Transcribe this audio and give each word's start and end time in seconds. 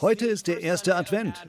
Heute 0.00 0.26
ist 0.26 0.46
der 0.46 0.60
erste 0.60 0.96
Advent. 0.96 1.46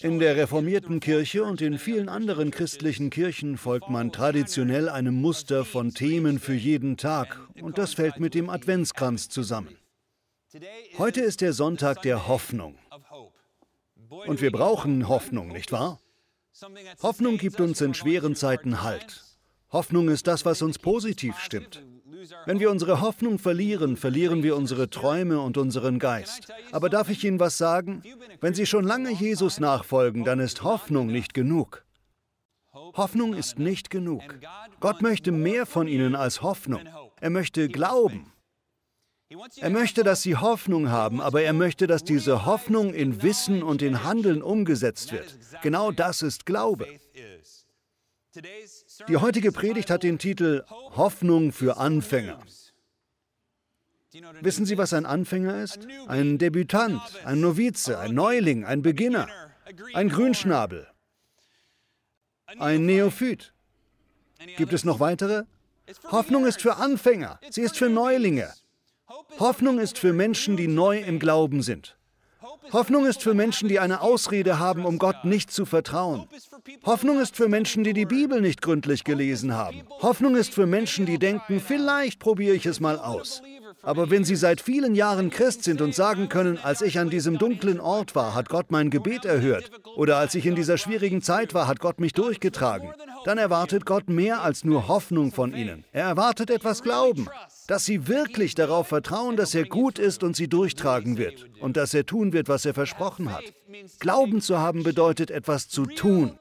In 0.00 0.18
der 0.18 0.36
reformierten 0.36 1.00
Kirche 1.00 1.44
und 1.44 1.60
in 1.60 1.78
vielen 1.78 2.08
anderen 2.08 2.50
christlichen 2.50 3.10
Kirchen 3.10 3.58
folgt 3.58 3.90
man 3.90 4.10
traditionell 4.10 4.88
einem 4.88 5.14
Muster 5.14 5.64
von 5.64 5.92
Themen 5.92 6.38
für 6.38 6.54
jeden 6.54 6.96
Tag 6.96 7.38
und 7.60 7.76
das 7.76 7.94
fällt 7.94 8.20
mit 8.20 8.34
dem 8.34 8.48
Adventskranz 8.48 9.28
zusammen. 9.28 9.76
Heute 10.98 11.20
ist 11.20 11.40
der 11.40 11.52
Sonntag 11.52 12.02
der 12.02 12.26
Hoffnung. 12.26 12.78
Und 14.08 14.40
wir 14.40 14.50
brauchen 14.50 15.08
Hoffnung, 15.08 15.48
nicht 15.48 15.72
wahr? 15.72 16.00
Hoffnung 17.02 17.36
gibt 17.36 17.60
uns 17.60 17.80
in 17.80 17.94
schweren 17.94 18.36
Zeiten 18.36 18.82
Halt. 18.82 19.22
Hoffnung 19.70 20.08
ist 20.08 20.26
das, 20.26 20.44
was 20.44 20.62
uns 20.62 20.78
positiv 20.78 21.38
stimmt. 21.38 21.82
Wenn 22.46 22.60
wir 22.60 22.70
unsere 22.70 23.00
Hoffnung 23.00 23.38
verlieren, 23.38 23.96
verlieren 23.96 24.42
wir 24.42 24.56
unsere 24.56 24.90
Träume 24.90 25.40
und 25.40 25.56
unseren 25.56 25.98
Geist. 25.98 26.52
Aber 26.72 26.88
darf 26.88 27.08
ich 27.10 27.24
Ihnen 27.24 27.40
was 27.40 27.58
sagen? 27.58 28.02
Wenn 28.40 28.54
Sie 28.54 28.66
schon 28.66 28.84
lange 28.84 29.10
Jesus 29.10 29.60
nachfolgen, 29.60 30.24
dann 30.24 30.40
ist 30.40 30.62
Hoffnung 30.62 31.08
nicht 31.08 31.34
genug. 31.34 31.84
Hoffnung 32.72 33.34
ist 33.34 33.58
nicht 33.58 33.90
genug. 33.90 34.22
Gott 34.80 35.02
möchte 35.02 35.32
mehr 35.32 35.66
von 35.66 35.88
Ihnen 35.88 36.14
als 36.14 36.42
Hoffnung. 36.42 36.80
Er 37.20 37.30
möchte 37.30 37.68
Glauben. 37.68 38.32
Er 39.56 39.70
möchte, 39.70 40.04
dass 40.04 40.22
Sie 40.22 40.36
Hoffnung 40.36 40.90
haben, 40.90 41.20
aber 41.20 41.42
er 41.42 41.52
möchte, 41.52 41.86
dass 41.86 42.04
diese 42.04 42.46
Hoffnung 42.46 42.92
in 42.92 43.22
Wissen 43.22 43.62
und 43.62 43.82
in 43.82 44.04
Handeln 44.04 44.42
umgesetzt 44.42 45.12
wird. 45.12 45.38
Genau 45.62 45.90
das 45.90 46.22
ist 46.22 46.46
Glaube. 46.46 46.86
Die 49.08 49.16
heutige 49.16 49.50
Predigt 49.52 49.90
hat 49.90 50.02
den 50.02 50.18
Titel 50.18 50.64
Hoffnung 50.68 51.52
für 51.52 51.76
Anfänger. 51.78 52.38
Wissen 54.40 54.66
Sie, 54.66 54.78
was 54.78 54.92
ein 54.92 55.06
Anfänger 55.06 55.62
ist? 55.62 55.86
Ein 56.06 56.38
Debütant, 56.38 57.02
ein 57.24 57.40
Novize, 57.40 57.98
ein 57.98 58.14
Neuling, 58.14 58.64
ein 58.64 58.82
Beginner, 58.82 59.28
ein 59.94 60.08
Grünschnabel, 60.08 60.86
ein 62.58 62.86
Neophyt. 62.86 63.52
Gibt 64.56 64.72
es 64.72 64.84
noch 64.84 65.00
weitere? 65.00 65.44
Hoffnung 66.10 66.46
ist 66.46 66.62
für 66.62 66.76
Anfänger, 66.76 67.40
sie 67.50 67.62
ist 67.62 67.76
für 67.76 67.88
Neulinge. 67.88 68.52
Hoffnung 69.38 69.78
ist 69.78 69.98
für 69.98 70.12
Menschen, 70.12 70.56
die 70.56 70.68
neu 70.68 71.00
im 71.00 71.18
Glauben 71.18 71.62
sind. 71.62 71.96
Hoffnung 72.72 73.06
ist 73.06 73.22
für 73.22 73.34
Menschen, 73.34 73.68
die 73.68 73.78
eine 73.78 74.00
Ausrede 74.00 74.58
haben, 74.58 74.84
um 74.84 74.98
Gott 74.98 75.24
nicht 75.24 75.50
zu 75.50 75.64
vertrauen. 75.64 76.26
Hoffnung 76.84 77.20
ist 77.20 77.36
für 77.36 77.48
Menschen, 77.48 77.84
die 77.84 77.92
die 77.92 78.06
Bibel 78.06 78.40
nicht 78.40 78.62
gründlich 78.62 79.04
gelesen 79.04 79.54
haben. 79.54 79.82
Hoffnung 80.02 80.36
ist 80.36 80.52
für 80.52 80.66
Menschen, 80.66 81.06
die 81.06 81.18
denken, 81.18 81.60
vielleicht 81.60 82.18
probiere 82.18 82.54
ich 82.54 82.66
es 82.66 82.80
mal 82.80 82.98
aus. 82.98 83.42
Aber 83.84 84.10
wenn 84.10 84.24
sie 84.24 84.36
seit 84.36 84.60
vielen 84.60 84.94
Jahren 84.94 85.30
Christ 85.30 85.64
sind 85.64 85.80
und 85.80 85.94
sagen 85.94 86.28
können, 86.28 86.58
als 86.58 86.80
ich 86.80 86.98
an 86.98 87.10
diesem 87.10 87.38
dunklen 87.38 87.80
Ort 87.80 88.14
war, 88.14 88.34
hat 88.34 88.48
Gott 88.48 88.70
mein 88.70 88.90
Gebet 88.90 89.24
erhört, 89.24 89.70
oder 89.96 90.16
als 90.16 90.34
ich 90.34 90.46
in 90.46 90.54
dieser 90.54 90.78
schwierigen 90.78 91.22
Zeit 91.22 91.54
war, 91.54 91.68
hat 91.68 91.80
Gott 91.80 92.00
mich 92.00 92.12
durchgetragen, 92.12 92.90
dann 93.24 93.38
erwartet 93.38 93.84
Gott 93.86 94.08
mehr 94.08 94.42
als 94.42 94.64
nur 94.64 94.88
Hoffnung 94.88 95.32
von 95.32 95.54
ihnen. 95.54 95.84
Er 95.92 96.06
erwartet 96.06 96.50
etwas 96.50 96.82
Glauben, 96.82 97.28
dass 97.66 97.84
sie 97.84 98.08
wirklich 98.08 98.54
darauf 98.54 98.88
vertrauen, 98.88 99.36
dass 99.36 99.54
er 99.54 99.64
gut 99.64 99.98
ist 99.98 100.22
und 100.22 100.36
sie 100.36 100.48
durchtragen 100.48 101.16
wird 101.18 101.46
und 101.60 101.76
dass 101.76 101.94
er 101.94 102.06
tun 102.06 102.32
wird, 102.32 102.48
was 102.48 102.64
er 102.64 102.74
versprochen 102.74 103.32
hat. 103.32 103.44
Glauben 104.00 104.40
zu 104.40 104.58
haben 104.58 104.82
bedeutet 104.82 105.30
etwas 105.30 105.68
zu 105.68 105.86
tun. 105.86 106.38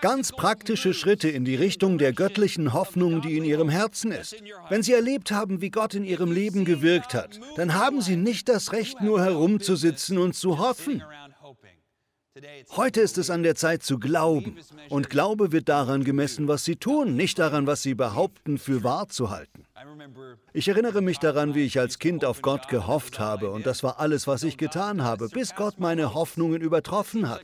Ganz 0.00 0.32
praktische 0.32 0.94
Schritte 0.94 1.28
in 1.28 1.44
die 1.44 1.56
Richtung 1.56 1.98
der 1.98 2.12
göttlichen 2.12 2.72
Hoffnung, 2.72 3.20
die 3.20 3.36
in 3.36 3.44
ihrem 3.44 3.68
Herzen 3.68 4.12
ist. 4.12 4.36
Wenn 4.68 4.82
Sie 4.82 4.92
erlebt 4.92 5.30
haben, 5.30 5.60
wie 5.60 5.70
Gott 5.70 5.94
in 5.94 6.04
Ihrem 6.04 6.32
Leben 6.32 6.64
gewirkt 6.64 7.14
hat, 7.14 7.40
dann 7.56 7.74
haben 7.74 8.00
Sie 8.00 8.16
nicht 8.16 8.48
das 8.48 8.72
Recht, 8.72 9.00
nur 9.00 9.22
herumzusitzen 9.22 10.18
und 10.18 10.34
zu 10.34 10.58
hoffen. 10.58 11.02
Heute 12.74 13.00
ist 13.00 13.16
es 13.16 13.30
an 13.30 13.44
der 13.44 13.54
Zeit 13.54 13.84
zu 13.84 13.98
glauben. 13.98 14.56
Und 14.88 15.08
Glaube 15.08 15.52
wird 15.52 15.68
daran 15.68 16.02
gemessen, 16.02 16.48
was 16.48 16.64
sie 16.64 16.74
tun, 16.74 17.14
nicht 17.14 17.38
daran, 17.38 17.68
was 17.68 17.82
sie 17.82 17.94
behaupten, 17.94 18.58
für 18.58 18.82
wahr 18.82 19.08
zu 19.08 19.30
halten. 19.30 19.64
Ich 20.52 20.66
erinnere 20.66 21.00
mich 21.00 21.18
daran, 21.18 21.54
wie 21.54 21.64
ich 21.64 21.78
als 21.78 22.00
Kind 22.00 22.24
auf 22.24 22.42
Gott 22.42 22.68
gehofft 22.68 23.20
habe, 23.20 23.50
und 23.50 23.66
das 23.66 23.84
war 23.84 24.00
alles, 24.00 24.26
was 24.26 24.42
ich 24.42 24.56
getan 24.56 25.02
habe, 25.02 25.28
bis 25.28 25.54
Gott 25.54 25.78
meine 25.78 26.14
Hoffnungen 26.14 26.60
übertroffen 26.60 27.28
hat. 27.28 27.42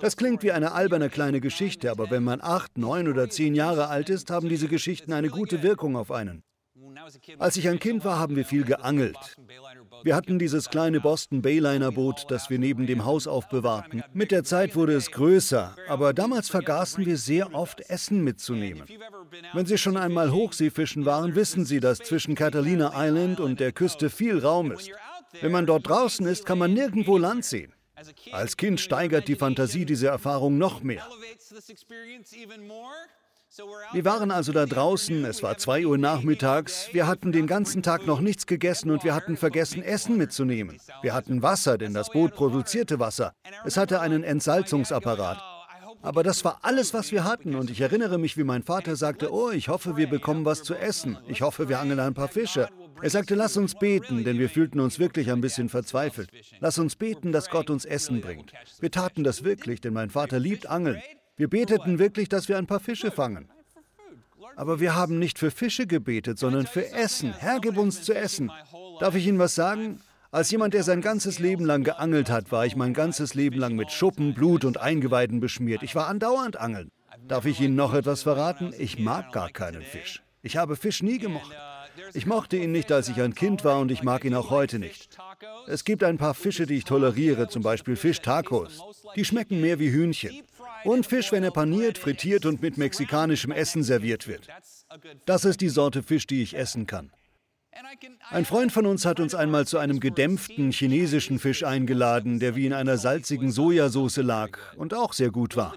Das 0.00 0.16
klingt 0.16 0.42
wie 0.42 0.52
eine 0.52 0.72
alberne 0.72 1.10
kleine 1.10 1.40
Geschichte, 1.40 1.90
aber 1.90 2.10
wenn 2.10 2.24
man 2.24 2.40
acht, 2.40 2.78
neun 2.78 3.08
oder 3.08 3.28
zehn 3.30 3.54
Jahre 3.54 3.88
alt 3.88 4.10
ist, 4.10 4.30
haben 4.30 4.48
diese 4.48 4.68
Geschichten 4.68 5.12
eine 5.12 5.28
gute 5.28 5.62
Wirkung 5.62 5.96
auf 5.96 6.10
einen. 6.10 6.42
Als 7.38 7.56
ich 7.56 7.68
ein 7.68 7.78
Kind 7.78 8.04
war, 8.04 8.18
haben 8.18 8.36
wir 8.36 8.44
viel 8.44 8.64
geangelt. 8.64 9.16
Wir 10.02 10.14
hatten 10.14 10.38
dieses 10.38 10.70
kleine 10.70 11.00
Boston 11.00 11.42
Bayliner 11.42 11.92
Boot, 11.92 12.26
das 12.28 12.50
wir 12.50 12.58
neben 12.58 12.86
dem 12.86 13.04
Haus 13.04 13.26
aufbewahrten. 13.26 14.02
Mit 14.12 14.30
der 14.30 14.44
Zeit 14.44 14.76
wurde 14.76 14.94
es 14.94 15.10
größer, 15.10 15.76
aber 15.88 16.12
damals 16.12 16.48
vergaßen 16.48 17.04
wir 17.04 17.16
sehr 17.16 17.54
oft 17.54 17.80
Essen 17.90 18.22
mitzunehmen. 18.22 18.84
Wenn 19.52 19.66
Sie 19.66 19.78
schon 19.78 19.96
einmal 19.96 20.32
Hochseefischen 20.32 21.04
waren, 21.04 21.34
wissen 21.34 21.64
Sie, 21.64 21.80
dass 21.80 21.98
zwischen 21.98 22.34
Catalina 22.34 22.92
Island 22.94 23.40
und 23.40 23.60
der 23.60 23.72
Küste 23.72 24.10
viel 24.10 24.38
Raum 24.38 24.72
ist. 24.72 24.90
Wenn 25.40 25.52
man 25.52 25.66
dort 25.66 25.88
draußen 25.88 26.26
ist, 26.26 26.46
kann 26.46 26.58
man 26.58 26.72
nirgendwo 26.72 27.18
Land 27.18 27.44
sehen. 27.44 27.73
Als 28.32 28.56
Kind 28.56 28.80
steigert 28.80 29.28
die 29.28 29.36
Fantasie 29.36 29.84
diese 29.84 30.08
Erfahrung 30.08 30.58
noch 30.58 30.82
mehr. 30.82 31.06
Wir 33.92 34.04
waren 34.04 34.32
also 34.32 34.52
da 34.52 34.66
draußen, 34.66 35.24
es 35.24 35.44
war 35.44 35.56
2 35.56 35.86
Uhr 35.86 35.96
nachmittags, 35.96 36.88
wir 36.92 37.06
hatten 37.06 37.30
den 37.30 37.46
ganzen 37.46 37.84
Tag 37.84 38.04
noch 38.04 38.20
nichts 38.20 38.46
gegessen 38.46 38.90
und 38.90 39.04
wir 39.04 39.14
hatten 39.14 39.36
vergessen, 39.36 39.80
Essen 39.80 40.16
mitzunehmen. 40.16 40.80
Wir 41.02 41.14
hatten 41.14 41.40
Wasser, 41.40 41.78
denn 41.78 41.94
das 41.94 42.10
Boot 42.10 42.34
produzierte 42.34 42.98
Wasser. 42.98 43.32
Es 43.64 43.76
hatte 43.76 44.00
einen 44.00 44.24
Entsalzungsapparat. 44.24 45.40
Aber 46.02 46.22
das 46.22 46.44
war 46.44 46.58
alles, 46.62 46.92
was 46.92 47.12
wir 47.12 47.24
hatten. 47.24 47.54
Und 47.54 47.70
ich 47.70 47.80
erinnere 47.80 48.18
mich, 48.18 48.36
wie 48.36 48.44
mein 48.44 48.62
Vater 48.62 48.94
sagte, 48.94 49.32
oh, 49.32 49.50
ich 49.50 49.68
hoffe, 49.68 49.96
wir 49.96 50.06
bekommen 50.06 50.44
was 50.44 50.62
zu 50.62 50.74
essen. 50.74 51.16
Ich 51.28 51.40
hoffe, 51.40 51.68
wir 51.70 51.78
angeln 51.78 51.98
ein 52.00 52.12
paar 52.12 52.28
Fische. 52.28 52.68
Er 53.04 53.10
sagte, 53.10 53.34
lass 53.34 53.58
uns 53.58 53.74
beten, 53.74 54.24
denn 54.24 54.38
wir 54.38 54.48
fühlten 54.48 54.80
uns 54.80 54.98
wirklich 54.98 55.30
ein 55.30 55.42
bisschen 55.42 55.68
verzweifelt. 55.68 56.30
Lass 56.60 56.78
uns 56.78 56.96
beten, 56.96 57.32
dass 57.32 57.50
Gott 57.50 57.68
uns 57.68 57.84
Essen 57.84 58.22
bringt. 58.22 58.54
Wir 58.80 58.90
taten 58.90 59.24
das 59.24 59.44
wirklich, 59.44 59.82
denn 59.82 59.92
mein 59.92 60.08
Vater 60.08 60.38
liebt 60.38 60.66
Angeln. 60.66 61.02
Wir 61.36 61.48
beteten 61.48 61.98
wirklich, 61.98 62.30
dass 62.30 62.48
wir 62.48 62.56
ein 62.56 62.66
paar 62.66 62.80
Fische 62.80 63.10
fangen. 63.10 63.50
Aber 64.56 64.80
wir 64.80 64.94
haben 64.94 65.18
nicht 65.18 65.38
für 65.38 65.50
Fische 65.50 65.86
gebetet, 65.86 66.38
sondern 66.38 66.66
für 66.66 66.92
Essen. 66.92 67.34
Herr, 67.34 67.60
gib 67.60 67.76
uns 67.76 68.00
zu 68.04 68.14
essen. 68.14 68.50
Darf 69.00 69.14
ich 69.14 69.26
Ihnen 69.26 69.38
was 69.38 69.54
sagen? 69.54 70.00
Als 70.30 70.50
jemand, 70.50 70.72
der 70.72 70.82
sein 70.82 71.02
ganzes 71.02 71.38
Leben 71.38 71.66
lang 71.66 71.84
geangelt 71.84 72.30
hat, 72.30 72.52
war 72.52 72.64
ich 72.64 72.74
mein 72.74 72.94
ganzes 72.94 73.34
Leben 73.34 73.58
lang 73.58 73.74
mit 73.74 73.92
Schuppen, 73.92 74.32
Blut 74.32 74.64
und 74.64 74.80
Eingeweiden 74.80 75.40
beschmiert. 75.40 75.82
Ich 75.82 75.94
war 75.94 76.08
andauernd 76.08 76.56
angeln. 76.56 76.90
Darf 77.28 77.44
ich 77.44 77.60
Ihnen 77.60 77.74
noch 77.74 77.92
etwas 77.92 78.22
verraten? 78.22 78.72
Ich 78.78 78.98
mag 78.98 79.30
gar 79.30 79.50
keinen 79.50 79.82
Fisch. 79.82 80.22
Ich 80.44 80.58
habe 80.58 80.76
Fisch 80.76 81.02
nie 81.02 81.18
gemocht. 81.18 81.50
Ich 82.12 82.26
mochte 82.26 82.58
ihn 82.58 82.70
nicht, 82.70 82.92
als 82.92 83.08
ich 83.08 83.20
ein 83.20 83.34
Kind 83.34 83.64
war 83.64 83.80
und 83.80 83.90
ich 83.90 84.02
mag 84.02 84.24
ihn 84.24 84.34
auch 84.34 84.50
heute 84.50 84.78
nicht. 84.78 85.16
Es 85.66 85.84
gibt 85.84 86.04
ein 86.04 86.18
paar 86.18 86.34
Fische, 86.34 86.66
die 86.66 86.76
ich 86.76 86.84
toleriere, 86.84 87.48
zum 87.48 87.62
Beispiel 87.62 87.96
Fischtacos. 87.96 88.78
Die 89.16 89.24
schmecken 89.24 89.62
mehr 89.62 89.78
wie 89.78 89.90
Hühnchen. 89.90 90.42
Und 90.84 91.06
Fisch, 91.06 91.32
wenn 91.32 91.44
er 91.44 91.50
paniert, 91.50 91.96
frittiert 91.96 92.44
und 92.44 92.60
mit 92.60 92.76
mexikanischem 92.76 93.52
Essen 93.52 93.82
serviert 93.82 94.28
wird. 94.28 94.46
Das 95.24 95.46
ist 95.46 95.62
die 95.62 95.70
Sorte 95.70 96.02
Fisch, 96.02 96.26
die 96.26 96.42
ich 96.42 96.54
essen 96.56 96.86
kann. 96.86 97.10
Ein 98.30 98.44
Freund 98.44 98.72
von 98.72 98.86
uns 98.86 99.04
hat 99.04 99.20
uns 99.20 99.34
einmal 99.34 99.66
zu 99.66 99.78
einem 99.78 100.00
gedämpften 100.00 100.70
chinesischen 100.70 101.38
Fisch 101.38 101.64
eingeladen, 101.64 102.38
der 102.38 102.56
wie 102.56 102.66
in 102.66 102.72
einer 102.72 102.98
salzigen 102.98 103.50
Sojasauce 103.50 104.18
lag 104.18 104.58
und 104.76 104.94
auch 104.94 105.12
sehr 105.12 105.30
gut 105.30 105.56
war. 105.56 105.74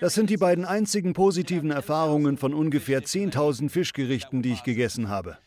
Das 0.00 0.14
sind 0.14 0.30
die 0.30 0.36
beiden 0.36 0.64
einzigen 0.64 1.12
positiven 1.12 1.70
Erfahrungen 1.70 2.38
von 2.38 2.54
ungefähr 2.54 3.02
10.000 3.02 3.70
Fischgerichten, 3.70 4.42
die 4.42 4.52
ich 4.52 4.62
gegessen 4.62 5.08
habe. 5.08 5.38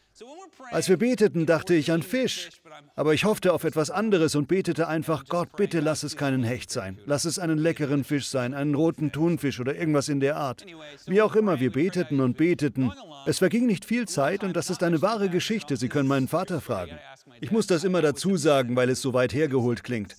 Als 0.72 0.90
wir 0.90 0.98
beteten, 0.98 1.46
dachte 1.46 1.74
ich 1.76 1.92
an 1.92 2.04
Fisch, 2.04 2.50
aber 2.96 3.14
ich 3.14 3.26
hoffte 3.26 3.54
auf 3.54 3.64
etwas 3.64 3.90
anderes 3.92 4.36
und 4.36 4.48
betete 4.48 4.88
einfach, 4.88 5.26
Gott, 5.26 5.56
bitte 5.56 5.80
lass 5.80 6.04
es 6.04 6.18
keinen 6.18 6.44
Hecht 6.44 6.72
sein. 6.72 7.00
Lass 7.06 7.26
es 7.26 7.40
einen 7.40 7.58
leckeren 7.58 8.04
Fisch 8.04 8.28
sein, 8.28 8.54
einen 8.54 8.76
roten 8.76 9.12
Thunfisch 9.12 9.60
oder 9.60 9.76
irgendwas 9.76 10.10
in 10.10 10.20
der 10.20 10.38
Art. 10.38 10.66
Wie 11.06 11.22
auch 11.22 11.36
immer, 11.36 11.60
wir 11.60 11.72
beteten 11.72 12.20
und 12.20 12.38
beteten. 12.38 12.92
Es 13.26 13.40
verging 13.40 13.66
nicht 13.66 13.86
viel 13.86 14.08
Zeit 14.08 14.44
und 14.44 14.56
das 14.56 14.70
ist 14.70 14.84
eine 14.84 15.02
wahre 15.02 15.30
Geschichte. 15.30 15.78
Sie 15.78 15.90
können 15.90 16.08
meinen 16.08 16.28
Vater 16.28 16.62
fragen. 16.62 16.98
Ich 17.42 17.52
muss 17.52 17.68
das 17.68 17.84
immer 17.84 18.02
dazu 18.02 18.38
sagen, 18.38 18.76
weil 18.76 18.90
es 18.90 19.02
so 19.02 19.14
weit 19.14 19.34
hergeholt 19.34 19.84
klingt. 19.84 20.16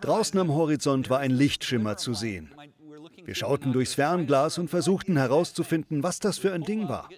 Draußen 0.00 0.38
am 0.38 0.52
Horizont 0.52 1.10
war 1.10 1.18
ein 1.18 1.30
Lichtschimmer 1.30 1.96
zu 1.96 2.14
sehen. 2.14 2.54
Wir 3.24 3.34
schauten 3.34 3.72
durchs 3.72 3.94
Fernglas 3.94 4.58
und 4.58 4.68
versuchten 4.68 5.16
herauszufinden, 5.16 6.02
was 6.02 6.18
das 6.18 6.38
für 6.38 6.52
ein 6.52 6.62
Ding 6.62 6.88
war. 6.88 7.08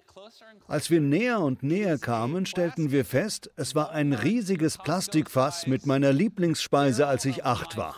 Als 0.67 0.89
wir 0.89 1.01
näher 1.01 1.39
und 1.39 1.63
näher 1.63 1.97
kamen, 1.97 2.45
stellten 2.45 2.91
wir 2.91 3.05
fest, 3.05 3.51
es 3.55 3.75
war 3.75 3.91
ein 3.91 4.13
riesiges 4.13 4.77
Plastikfass 4.77 5.67
mit 5.67 5.85
meiner 5.85 6.13
Lieblingsspeise, 6.13 7.07
als 7.07 7.25
ich 7.25 7.45
acht 7.45 7.77
war. 7.77 7.95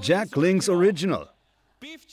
Jack 0.00 0.36
Links 0.36 0.68
Original. 0.68 1.28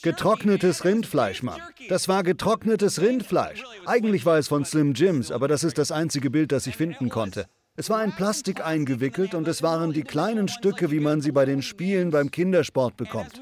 Getrocknetes 0.02 0.84
Rindfleisch, 0.84 1.42
Mann. 1.42 1.60
Das 1.88 2.08
war 2.08 2.22
getrocknetes 2.22 3.00
Rindfleisch. 3.00 3.62
Eigentlich 3.86 4.26
war 4.26 4.38
es 4.38 4.48
von 4.48 4.64
Slim 4.64 4.94
Jims, 4.94 5.30
aber 5.30 5.48
das 5.48 5.64
ist 5.64 5.78
das 5.78 5.92
einzige 5.92 6.30
Bild, 6.30 6.52
das 6.52 6.66
ich 6.66 6.76
finden 6.76 7.08
konnte. 7.08 7.46
Es 7.76 7.88
war 7.88 8.02
in 8.02 8.12
Plastik 8.12 8.64
eingewickelt 8.64 9.34
und 9.34 9.46
es 9.48 9.62
waren 9.62 9.92
die 9.92 10.02
kleinen 10.02 10.48
Stücke, 10.48 10.90
wie 10.90 11.00
man 11.00 11.20
sie 11.20 11.32
bei 11.32 11.44
den 11.44 11.62
Spielen 11.62 12.10
beim 12.10 12.30
Kindersport 12.30 12.96
bekommt. 12.96 13.40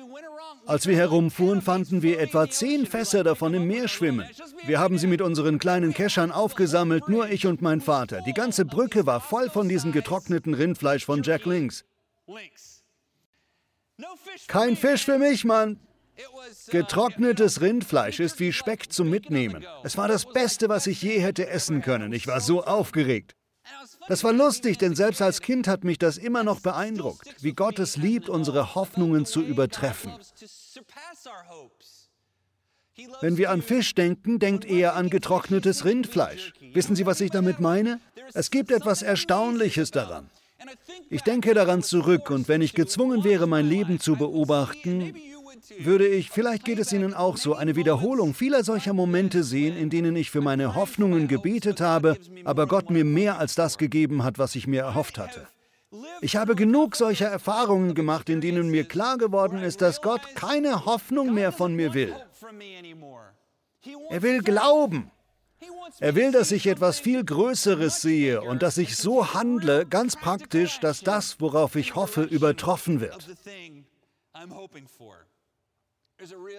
Als 0.69 0.87
wir 0.87 0.97
herumfuhren, 0.97 1.63
fanden 1.63 2.03
wir 2.03 2.21
etwa 2.21 2.47
zehn 2.47 2.85
Fässer 2.85 3.25
davon 3.25 3.55
im 3.55 3.67
Meer 3.67 3.89
schwimmen. 3.89 4.29
Wir 4.67 4.79
haben 4.79 4.99
sie 4.99 5.07
mit 5.07 5.23
unseren 5.23 5.59
kleinen 5.59 5.95
Keschern 5.95 6.31
aufgesammelt, 6.31 7.09
nur 7.09 7.31
ich 7.31 7.47
und 7.47 7.63
mein 7.63 7.81
Vater. 7.81 8.21
Die 8.21 8.35
ganze 8.35 8.67
Brücke 8.67 9.07
war 9.07 9.23
voll 9.23 9.49
von 9.49 9.67
diesem 9.71 9.93
getrockneten 9.93 10.53
Rindfleisch 10.53 11.07
von 11.07 11.23
Jack 11.23 11.47
Links. 11.47 11.87
Kein 14.47 14.77
Fisch 14.77 15.07
für 15.07 15.19
mich, 15.19 15.47
Mann. 15.47 15.81
Getrocknetes 16.69 17.63
Rindfleisch 17.63 18.21
ist 18.21 18.39
wie 18.39 18.53
Speck 18.53 18.93
zum 18.93 19.09
Mitnehmen. 19.09 19.65
Es 19.85 19.97
war 19.97 20.07
das 20.07 20.27
Beste, 20.27 20.69
was 20.69 20.87
ich 20.87 21.01
je 21.01 21.19
hätte 21.21 21.49
essen 21.49 21.81
können. 21.81 22.13
Ich 22.13 22.27
war 22.27 22.43
so 22.43 22.63
aufgeregt. 22.63 23.38
Das 24.09 24.25
war 24.25 24.33
lustig, 24.33 24.79
denn 24.79 24.95
selbst 24.95 25.21
als 25.21 25.43
Kind 25.43 25.69
hat 25.69 25.85
mich 25.85 25.99
das 25.99 26.17
immer 26.17 26.43
noch 26.43 26.61
beeindruckt, 26.61 27.29
wie 27.41 27.53
Gott 27.53 27.79
es 27.79 27.97
liebt, 27.97 28.29
unsere 28.29 28.75
Hoffnungen 28.75 29.27
zu 29.27 29.43
übertreffen. 29.43 30.13
Wenn 33.21 33.37
wir 33.37 33.51
an 33.51 33.63
Fisch 33.63 33.95
denken, 33.95 34.39
denkt 34.39 34.65
er 34.65 34.97
an 34.97 35.11
getrocknetes 35.11 35.85
Rindfleisch. 35.85 36.53
Wissen 36.73 36.97
Sie, 36.97 37.07
was 37.07 37.21
ich 37.21 37.31
damit 37.31 37.61
meine? 37.61 38.01
Es 38.35 38.51
gibt 38.51 38.73
etwas 38.73 39.03
Erstaunliches 39.03 39.91
daran. 39.91 40.31
Ich 41.09 41.23
denke 41.23 41.55
daran 41.55 41.83
zurück 41.83 42.31
und 42.31 42.49
wenn 42.49 42.63
ich 42.63 42.75
gezwungen 42.75 43.23
wäre, 43.25 43.47
mein 43.47 43.69
Leben 43.69 44.01
zu 44.01 44.17
beobachten, 44.17 45.15
würde 45.79 46.07
ich, 46.07 46.31
vielleicht 46.31 46.65
geht 46.65 46.79
es 46.79 46.93
Ihnen 46.93 47.15
auch 47.15 47.37
so, 47.37 47.55
eine 47.55 47.77
Wiederholung 47.77 48.35
vieler 48.35 48.65
solcher 48.65 48.93
Momente 48.93 49.43
sehen, 49.45 49.77
in 49.77 49.91
denen 49.91 50.17
ich 50.17 50.31
für 50.31 50.41
meine 50.41 50.75
Hoffnungen 50.75 51.29
gebetet 51.29 51.81
habe, 51.81 52.17
aber 52.45 52.67
Gott 52.67 52.91
mir 52.91 53.05
mehr 53.05 53.39
als 53.39 53.55
das 53.55 53.79
gegeben 53.79 54.25
hat, 54.25 54.39
was 54.39 54.55
ich 54.55 54.67
mir 54.67 54.83
erhofft 54.83 55.19
hatte. 55.19 55.47
Ich 56.21 56.37
habe 56.37 56.55
genug 56.55 56.97
solcher 56.97 57.29
Erfahrungen 57.29 57.95
gemacht, 57.95 58.29
in 58.29 58.41
denen 58.41 58.71
mir 58.71 58.85
klar 58.85 59.17
geworden 59.17 59.63
ist, 59.63 59.81
dass 59.81 60.03
Gott 60.03 60.21
keine 60.35 60.85
Hoffnung 60.85 61.33
mehr 61.33 61.53
von 61.53 61.75
mir 61.75 61.95
will. 61.95 62.15
Er 64.11 64.23
will 64.23 64.43
glauben. 64.43 65.11
Er 66.01 66.15
will, 66.15 66.31
dass 66.31 66.53
ich 66.53 66.67
etwas 66.67 67.01
viel 67.01 67.25
Größeres 67.25 68.03
sehe 68.03 68.43
und 68.43 68.63
dass 68.63 68.77
ich 68.77 68.97
so 68.97 69.33
handle, 69.35 69.87
ganz 69.87 70.17
praktisch, 70.17 70.79
dass 70.81 71.01
das, 71.01 71.41
worauf 71.41 71.75
ich 71.75 71.95
hoffe, 71.95 72.23
übertroffen 72.23 73.01
wird. 73.01 73.29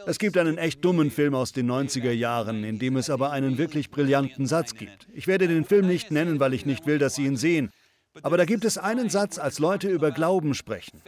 Es 0.06 0.20
gibt 0.20 0.38
einen 0.38 0.58
echt 0.58 0.84
dummen 0.86 1.12
Film 1.12 1.36
aus 1.36 1.52
den 1.52 1.70
90er 1.70 2.12
Jahren, 2.12 2.64
in 2.64 2.80
dem 2.80 2.96
es 2.96 3.10
aber 3.10 3.32
einen 3.32 3.58
wirklich 3.58 3.90
brillanten 3.92 4.46
Satz 4.46 4.74
gibt. 4.74 5.08
Ich 5.14 5.28
werde 5.28 5.48
den 5.48 5.66
Film 5.66 5.88
nicht 5.88 6.12
nennen, 6.12 6.40
weil 6.40 6.54
ich 6.54 6.66
nicht 6.66 6.86
will, 6.86 6.98
dass 6.98 7.16
Sie 7.16 7.26
ihn 7.26 7.36
sehen. 7.36 7.72
Aber 8.22 8.38
da 8.38 8.46
gibt 8.46 8.64
es 8.66 8.78
einen 8.78 9.10
Satz, 9.10 9.38
als 9.38 9.60
Leute 9.60 9.90
über 9.90 10.12
Glauben 10.12 10.54
sprechen. 10.54 11.02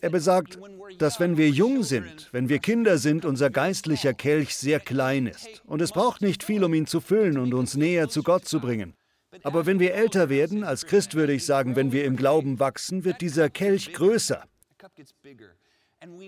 Er 0.00 0.10
besagt, 0.10 0.58
dass 0.98 1.20
wenn 1.20 1.36
wir 1.36 1.48
jung 1.48 1.82
sind, 1.82 2.28
wenn 2.32 2.48
wir 2.48 2.58
Kinder 2.58 2.98
sind, 2.98 3.24
unser 3.24 3.48
geistlicher 3.48 4.12
Kelch 4.12 4.56
sehr 4.56 4.80
klein 4.80 5.26
ist. 5.26 5.62
Und 5.64 5.80
es 5.80 5.92
braucht 5.92 6.20
nicht 6.20 6.44
viel, 6.44 6.62
um 6.62 6.74
ihn 6.74 6.86
zu 6.86 7.00
füllen 7.00 7.38
und 7.38 7.54
uns 7.54 7.76
näher 7.76 8.08
zu 8.08 8.22
Gott 8.22 8.46
zu 8.46 8.60
bringen. 8.60 8.94
Aber 9.42 9.64
wenn 9.64 9.80
wir 9.80 9.94
älter 9.94 10.28
werden, 10.28 10.64
als 10.64 10.86
Christ 10.86 11.14
würde 11.14 11.32
ich 11.32 11.46
sagen, 11.46 11.76
wenn 11.76 11.92
wir 11.92 12.04
im 12.04 12.16
Glauben 12.16 12.58
wachsen, 12.58 13.04
wird 13.04 13.20
dieser 13.20 13.48
Kelch 13.48 13.92
größer. 13.92 14.44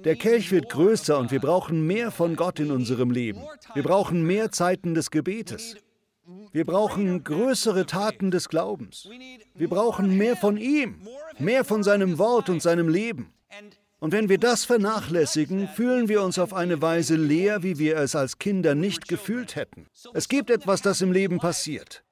Der 0.04 0.16
Kelch 0.16 0.50
wird 0.50 0.68
größer 0.68 1.18
und 1.18 1.30
wir 1.30 1.40
brauchen 1.40 1.86
mehr 1.86 2.10
von 2.10 2.36
Gott 2.36 2.60
in 2.60 2.70
unserem 2.70 3.10
Leben. 3.10 3.40
Wir 3.74 3.82
brauchen 3.82 4.22
mehr 4.22 4.52
Zeiten 4.52 4.94
des 4.94 5.10
Gebetes. 5.10 5.76
Wir 6.52 6.64
brauchen 6.64 7.24
größere 7.24 7.86
Taten 7.86 8.30
des 8.30 8.48
Glaubens. 8.48 9.08
Wir 9.54 9.68
brauchen 9.68 10.16
mehr 10.16 10.36
von 10.36 10.56
ihm, 10.56 11.00
mehr 11.38 11.64
von 11.64 11.82
seinem 11.82 12.18
Wort 12.18 12.48
und 12.48 12.60
seinem 12.60 12.88
Leben. 12.88 13.32
Und 13.98 14.12
wenn 14.12 14.28
wir 14.28 14.38
das 14.38 14.64
vernachlässigen, 14.64 15.68
fühlen 15.68 16.08
wir 16.08 16.22
uns 16.22 16.38
auf 16.38 16.52
eine 16.52 16.82
Weise 16.82 17.16
leer, 17.16 17.62
wie 17.62 17.78
wir 17.78 17.96
es 17.96 18.14
als 18.14 18.38
Kinder 18.38 18.74
nicht 18.74 19.08
gefühlt 19.08 19.56
hätten. 19.56 19.86
Es 20.12 20.28
gibt 20.28 20.50
etwas, 20.50 20.82
das 20.82 21.00
im 21.00 21.12
Leben 21.12 21.38
passiert. 21.38 22.02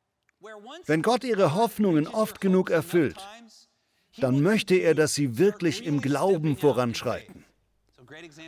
Wenn 0.87 1.03
Gott 1.03 1.25
ihre 1.25 1.55
Hoffnungen 1.55 2.07
oft 2.07 2.41
genug 2.41 2.71
erfüllt, 2.71 3.19
dann 4.19 4.41
möchte 4.41 4.77
er, 4.77 4.95
dass 4.95 5.15
sie 5.15 5.39
wirklich 5.39 5.85
im 5.85 6.01
Glauben 6.01 6.57
voranschreiten. 6.57 7.40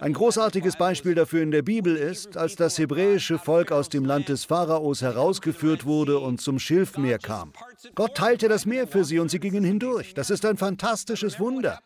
Ein 0.00 0.12
großartiges 0.12 0.76
Beispiel 0.76 1.14
dafür 1.14 1.43
in 1.43 1.50
der 1.50 1.62
Bibel 1.62 1.97
ist, 1.97 2.37
als 2.37 2.56
das 2.56 2.79
hebräische 2.79 3.38
Volk 3.38 3.70
aus 3.70 3.88
dem 3.88 4.05
Land 4.05 4.29
des 4.29 4.44
Pharaos 4.44 5.03
herausgeführt 5.03 5.85
wurde 5.85 6.19
und 6.19 6.41
zum 6.41 6.59
Schilfmeer 6.59 7.19
kam. 7.19 7.53
Gott 7.94 8.14
teilte 8.17 8.49
das 8.49 8.67
Meer 8.67 8.87
für 8.87 9.05
sie 9.05 9.19
und 9.19 9.31
sie 9.31 9.38
gingen 9.38 9.64
hindurch. 9.64 10.14
Das 10.14 10.31
ist 10.31 10.44
ein 10.44 10.56
fantastisches 10.56 11.38
Wunder. 11.38 11.81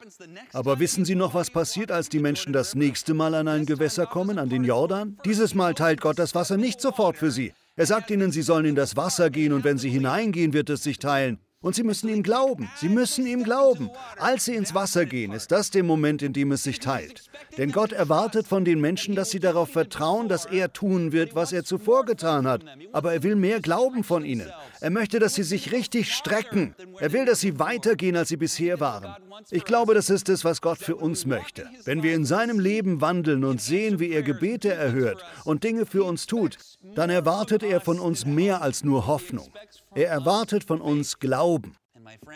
Aber 0.52 0.78
wissen 0.78 1.04
Sie 1.04 1.14
noch, 1.14 1.34
was 1.34 1.50
passiert, 1.50 1.90
als 1.90 2.08
die 2.08 2.18
Menschen 2.20 2.52
das 2.52 2.74
nächste 2.74 3.14
Mal 3.14 3.34
an 3.34 3.48
ein 3.48 3.66
Gewässer 3.66 4.06
kommen, 4.06 4.38
an 4.38 4.48
den 4.48 4.64
Jordan? 4.64 5.18
Dieses 5.24 5.54
Mal 5.54 5.74
teilt 5.74 6.00
Gott 6.00 6.18
das 6.18 6.34
Wasser 6.34 6.56
nicht 6.56 6.80
sofort 6.80 7.16
für 7.16 7.30
sie. 7.30 7.52
Er 7.76 7.86
sagt 7.86 8.10
ihnen, 8.10 8.32
sie 8.32 8.42
sollen 8.42 8.64
in 8.64 8.74
das 8.74 8.96
Wasser 8.96 9.28
gehen 9.28 9.52
und 9.52 9.64
wenn 9.64 9.76
sie 9.76 9.90
hineingehen, 9.90 10.54
wird 10.54 10.70
es 10.70 10.82
sich 10.82 10.98
teilen. 10.98 11.38
Und 11.62 11.74
sie 11.74 11.82
müssen 11.82 12.08
ihm 12.08 12.22
glauben. 12.22 12.68
Sie 12.76 12.88
müssen 12.88 13.26
ihm 13.26 13.42
glauben. 13.42 13.90
Als 14.18 14.44
sie 14.44 14.54
ins 14.54 14.74
Wasser 14.74 15.06
gehen, 15.06 15.32
ist 15.32 15.50
das 15.50 15.70
der 15.70 15.82
Moment, 15.82 16.22
in 16.22 16.32
dem 16.32 16.52
es 16.52 16.62
sich 16.62 16.80
teilt. 16.80 17.24
Denn 17.56 17.72
Gott 17.72 17.92
erwartet 17.92 18.46
von 18.46 18.64
den 18.64 18.80
Menschen, 18.80 19.14
dass 19.14 19.30
sie 19.30 19.40
darauf 19.40 19.70
vertrauen, 19.70 20.28
dass 20.28 20.44
er 20.44 20.72
tun 20.72 21.12
wird, 21.12 21.34
was 21.34 21.52
er 21.52 21.64
zuvor 21.64 22.04
getan 22.04 22.46
hat. 22.46 22.62
Aber 22.92 23.14
er 23.14 23.22
will 23.22 23.36
mehr 23.36 23.60
Glauben 23.60 24.04
von 24.04 24.24
ihnen. 24.24 24.50
Er 24.80 24.90
möchte, 24.90 25.18
dass 25.18 25.34
sie 25.34 25.42
sich 25.42 25.72
richtig 25.72 26.14
strecken. 26.14 26.74
Er 27.00 27.12
will, 27.12 27.24
dass 27.24 27.40
sie 27.40 27.58
weitergehen, 27.58 28.16
als 28.16 28.28
sie 28.28 28.36
bisher 28.36 28.78
waren. 28.78 29.16
Ich 29.50 29.64
glaube, 29.64 29.94
das 29.94 30.10
ist 30.10 30.28
es, 30.28 30.44
was 30.44 30.60
Gott 30.60 30.78
für 30.78 30.96
uns 30.96 31.24
möchte. 31.24 31.66
Wenn 31.84 32.02
wir 32.02 32.14
in 32.14 32.24
seinem 32.24 32.60
Leben 32.60 33.00
wandeln 33.00 33.44
und 33.44 33.60
sehen, 33.60 33.98
wie 33.98 34.10
er 34.10 34.22
Gebete 34.22 34.72
erhört 34.72 35.24
und 35.44 35.64
Dinge 35.64 35.86
für 35.86 36.04
uns 36.04 36.26
tut, 36.26 36.58
dann 36.94 37.10
erwartet 37.10 37.62
er 37.62 37.80
von 37.80 37.98
uns 37.98 38.26
mehr 38.26 38.62
als 38.62 38.84
nur 38.84 39.06
Hoffnung. 39.06 39.48
Er 39.96 40.10
erwartet 40.10 40.64
von 40.64 40.82
uns 40.82 41.18
Glauben. 41.18 41.74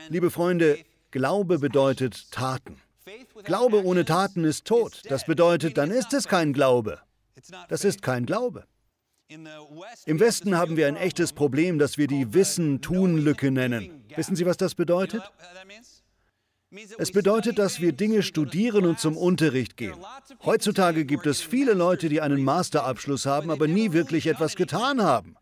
Liebe 0.09 0.31
Freunde, 0.31 0.79
Glaube 1.11 1.59
bedeutet 1.59 2.31
Taten. 2.31 2.81
Glaube 3.45 3.85
ohne 3.85 4.07
Taten 4.07 4.45
ist 4.45 4.65
tot. 4.65 5.03
Das 5.11 5.27
bedeutet, 5.27 5.77
dann 5.77 5.91
ist 5.91 6.15
es 6.15 6.27
kein 6.27 6.55
Glaube. 6.55 7.01
Das 7.69 7.85
ist 7.85 8.01
kein 8.01 8.25
Glaube. 8.25 8.65
Im 9.29 10.21
Westen 10.21 10.57
haben 10.57 10.79
wir 10.79 10.89
ein 10.89 10.97
echtes 10.97 11.35
Problem, 11.35 11.79
das 11.79 11.99
wir 11.99 12.07
die 12.07 12.33
Wissen-Tun-Lücke 12.33 13.51
nennen. 13.51 14.05
Wissen 14.17 14.37
Sie, 14.37 14.47
was 14.47 14.57
das 14.57 14.75
bedeutet? 14.75 15.23
Es 16.99 17.13
bedeutet, 17.13 17.59
dass 17.59 17.81
wir 17.81 17.93
Dinge 17.93 18.23
studieren 18.23 18.87
und 18.87 18.99
zum 18.99 19.19
Unterricht 19.19 19.77
gehen. 19.77 19.97
Heutzutage 20.47 21.05
gibt 21.05 21.27
es 21.27 21.43
viele 21.43 21.75
Leute, 21.75 22.09
die 22.09 22.23
einen 22.23 22.43
Masterabschluss 22.43 23.27
haben, 23.27 23.51
aber 23.51 23.69
nie 23.69 23.93
wirklich 23.93 24.29
etwas 24.29 24.57
getan 24.57 25.03
haben. 25.03 25.37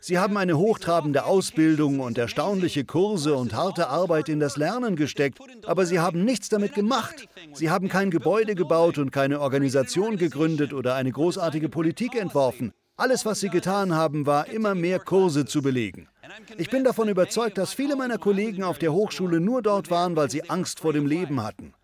Sie 0.00 0.18
haben 0.18 0.36
eine 0.36 0.58
hochtrabende 0.58 1.24
Ausbildung 1.24 2.00
und 2.00 2.18
erstaunliche 2.18 2.84
Kurse 2.84 3.34
und 3.34 3.54
harte 3.54 3.88
Arbeit 3.88 4.28
in 4.28 4.40
das 4.40 4.56
Lernen 4.56 4.96
gesteckt, 4.96 5.38
aber 5.66 5.86
sie 5.86 5.98
haben 5.98 6.24
nichts 6.24 6.48
damit 6.48 6.74
gemacht. 6.74 7.28
Sie 7.52 7.70
haben 7.70 7.88
kein 7.88 8.10
Gebäude 8.10 8.54
gebaut 8.54 8.98
und 8.98 9.10
keine 9.10 9.40
Organisation 9.40 10.16
gegründet 10.16 10.72
oder 10.72 10.94
eine 10.94 11.12
großartige 11.12 11.68
Politik 11.68 12.14
entworfen. 12.14 12.72
Alles, 12.96 13.24
was 13.24 13.40
sie 13.40 13.48
getan 13.48 13.94
haben, 13.94 14.26
war, 14.26 14.48
immer 14.48 14.74
mehr 14.74 14.98
Kurse 14.98 15.46
zu 15.46 15.62
belegen. 15.62 16.08
Ich 16.56 16.68
bin 16.68 16.84
davon 16.84 17.08
überzeugt, 17.08 17.56
dass 17.56 17.72
viele 17.72 17.94
meiner 17.94 18.18
Kollegen 18.18 18.64
auf 18.64 18.78
der 18.78 18.92
Hochschule 18.92 19.40
nur 19.40 19.62
dort 19.62 19.90
waren, 19.90 20.16
weil 20.16 20.30
sie 20.30 20.50
Angst 20.50 20.80
vor 20.80 20.92
dem 20.92 21.06
Leben 21.06 21.42
hatten. 21.42 21.74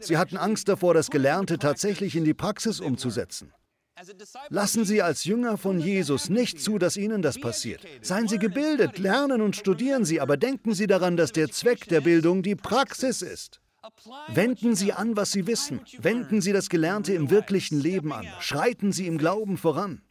Sie 0.00 0.16
hatten 0.16 0.36
Angst 0.36 0.68
davor, 0.68 0.94
das 0.94 1.10
Gelernte 1.10 1.58
tatsächlich 1.58 2.16
in 2.16 2.24
die 2.24 2.34
Praxis 2.34 2.80
umzusetzen. 2.80 3.52
Lassen 4.50 4.84
Sie 4.84 5.00
als 5.00 5.24
Jünger 5.24 5.56
von 5.56 5.80
Jesus 5.80 6.28
nicht 6.28 6.60
zu, 6.60 6.78
dass 6.78 6.96
Ihnen 6.96 7.22
das 7.22 7.40
passiert. 7.40 7.80
Seien 8.02 8.28
Sie 8.28 8.38
gebildet, 8.38 8.98
lernen 8.98 9.40
und 9.40 9.56
studieren 9.56 10.04
Sie, 10.04 10.20
aber 10.20 10.36
denken 10.36 10.74
Sie 10.74 10.86
daran, 10.86 11.16
dass 11.16 11.32
der 11.32 11.50
Zweck 11.50 11.88
der 11.88 12.02
Bildung 12.02 12.42
die 12.42 12.56
Praxis 12.56 13.22
ist. 13.22 13.60
Wenden 14.28 14.74
Sie 14.74 14.92
an, 14.92 15.16
was 15.16 15.32
Sie 15.32 15.46
wissen. 15.46 15.80
Wenden 15.98 16.40
Sie 16.40 16.52
das 16.52 16.68
Gelernte 16.68 17.14
im 17.14 17.30
wirklichen 17.30 17.80
Leben 17.80 18.12
an. 18.12 18.26
Schreiten 18.40 18.92
Sie 18.92 19.06
im 19.06 19.16
Glauben 19.16 19.56
voran. 19.56 20.02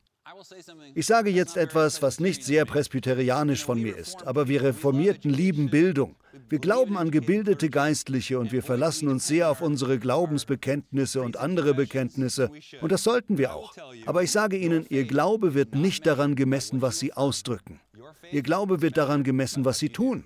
Ich 0.95 1.05
sage 1.05 1.29
jetzt 1.29 1.55
etwas, 1.55 2.01
was 2.01 2.19
nicht 2.19 2.43
sehr 2.43 2.65
presbyterianisch 2.65 3.63
von 3.63 3.81
mir 3.81 3.95
ist, 3.95 4.25
aber 4.25 4.47
wir 4.47 4.63
Reformierten 4.63 5.31
lieben 5.31 5.69
Bildung. 5.69 6.15
Wir 6.49 6.59
glauben 6.59 6.97
an 6.97 7.11
gebildete 7.11 7.69
Geistliche 7.69 8.39
und 8.39 8.51
wir 8.51 8.63
verlassen 8.63 9.07
uns 9.07 9.27
sehr 9.27 9.49
auf 9.49 9.61
unsere 9.61 9.99
Glaubensbekenntnisse 9.99 11.21
und 11.21 11.37
andere 11.37 11.73
Bekenntnisse. 11.73 12.51
Und 12.81 12.91
das 12.91 13.03
sollten 13.03 13.37
wir 13.37 13.53
auch. 13.53 13.73
Aber 14.05 14.23
ich 14.23 14.31
sage 14.31 14.57
Ihnen, 14.57 14.85
Ihr 14.89 15.05
Glaube 15.05 15.53
wird 15.53 15.75
nicht 15.75 16.05
daran 16.05 16.35
gemessen, 16.35 16.81
was 16.81 16.99
Sie 16.99 17.13
ausdrücken. 17.13 17.79
Ihr 18.31 18.41
Glaube 18.41 18.81
wird 18.81 18.97
daran 18.97 19.23
gemessen, 19.23 19.63
was 19.63 19.79
Sie 19.79 19.89
tun. 19.89 20.25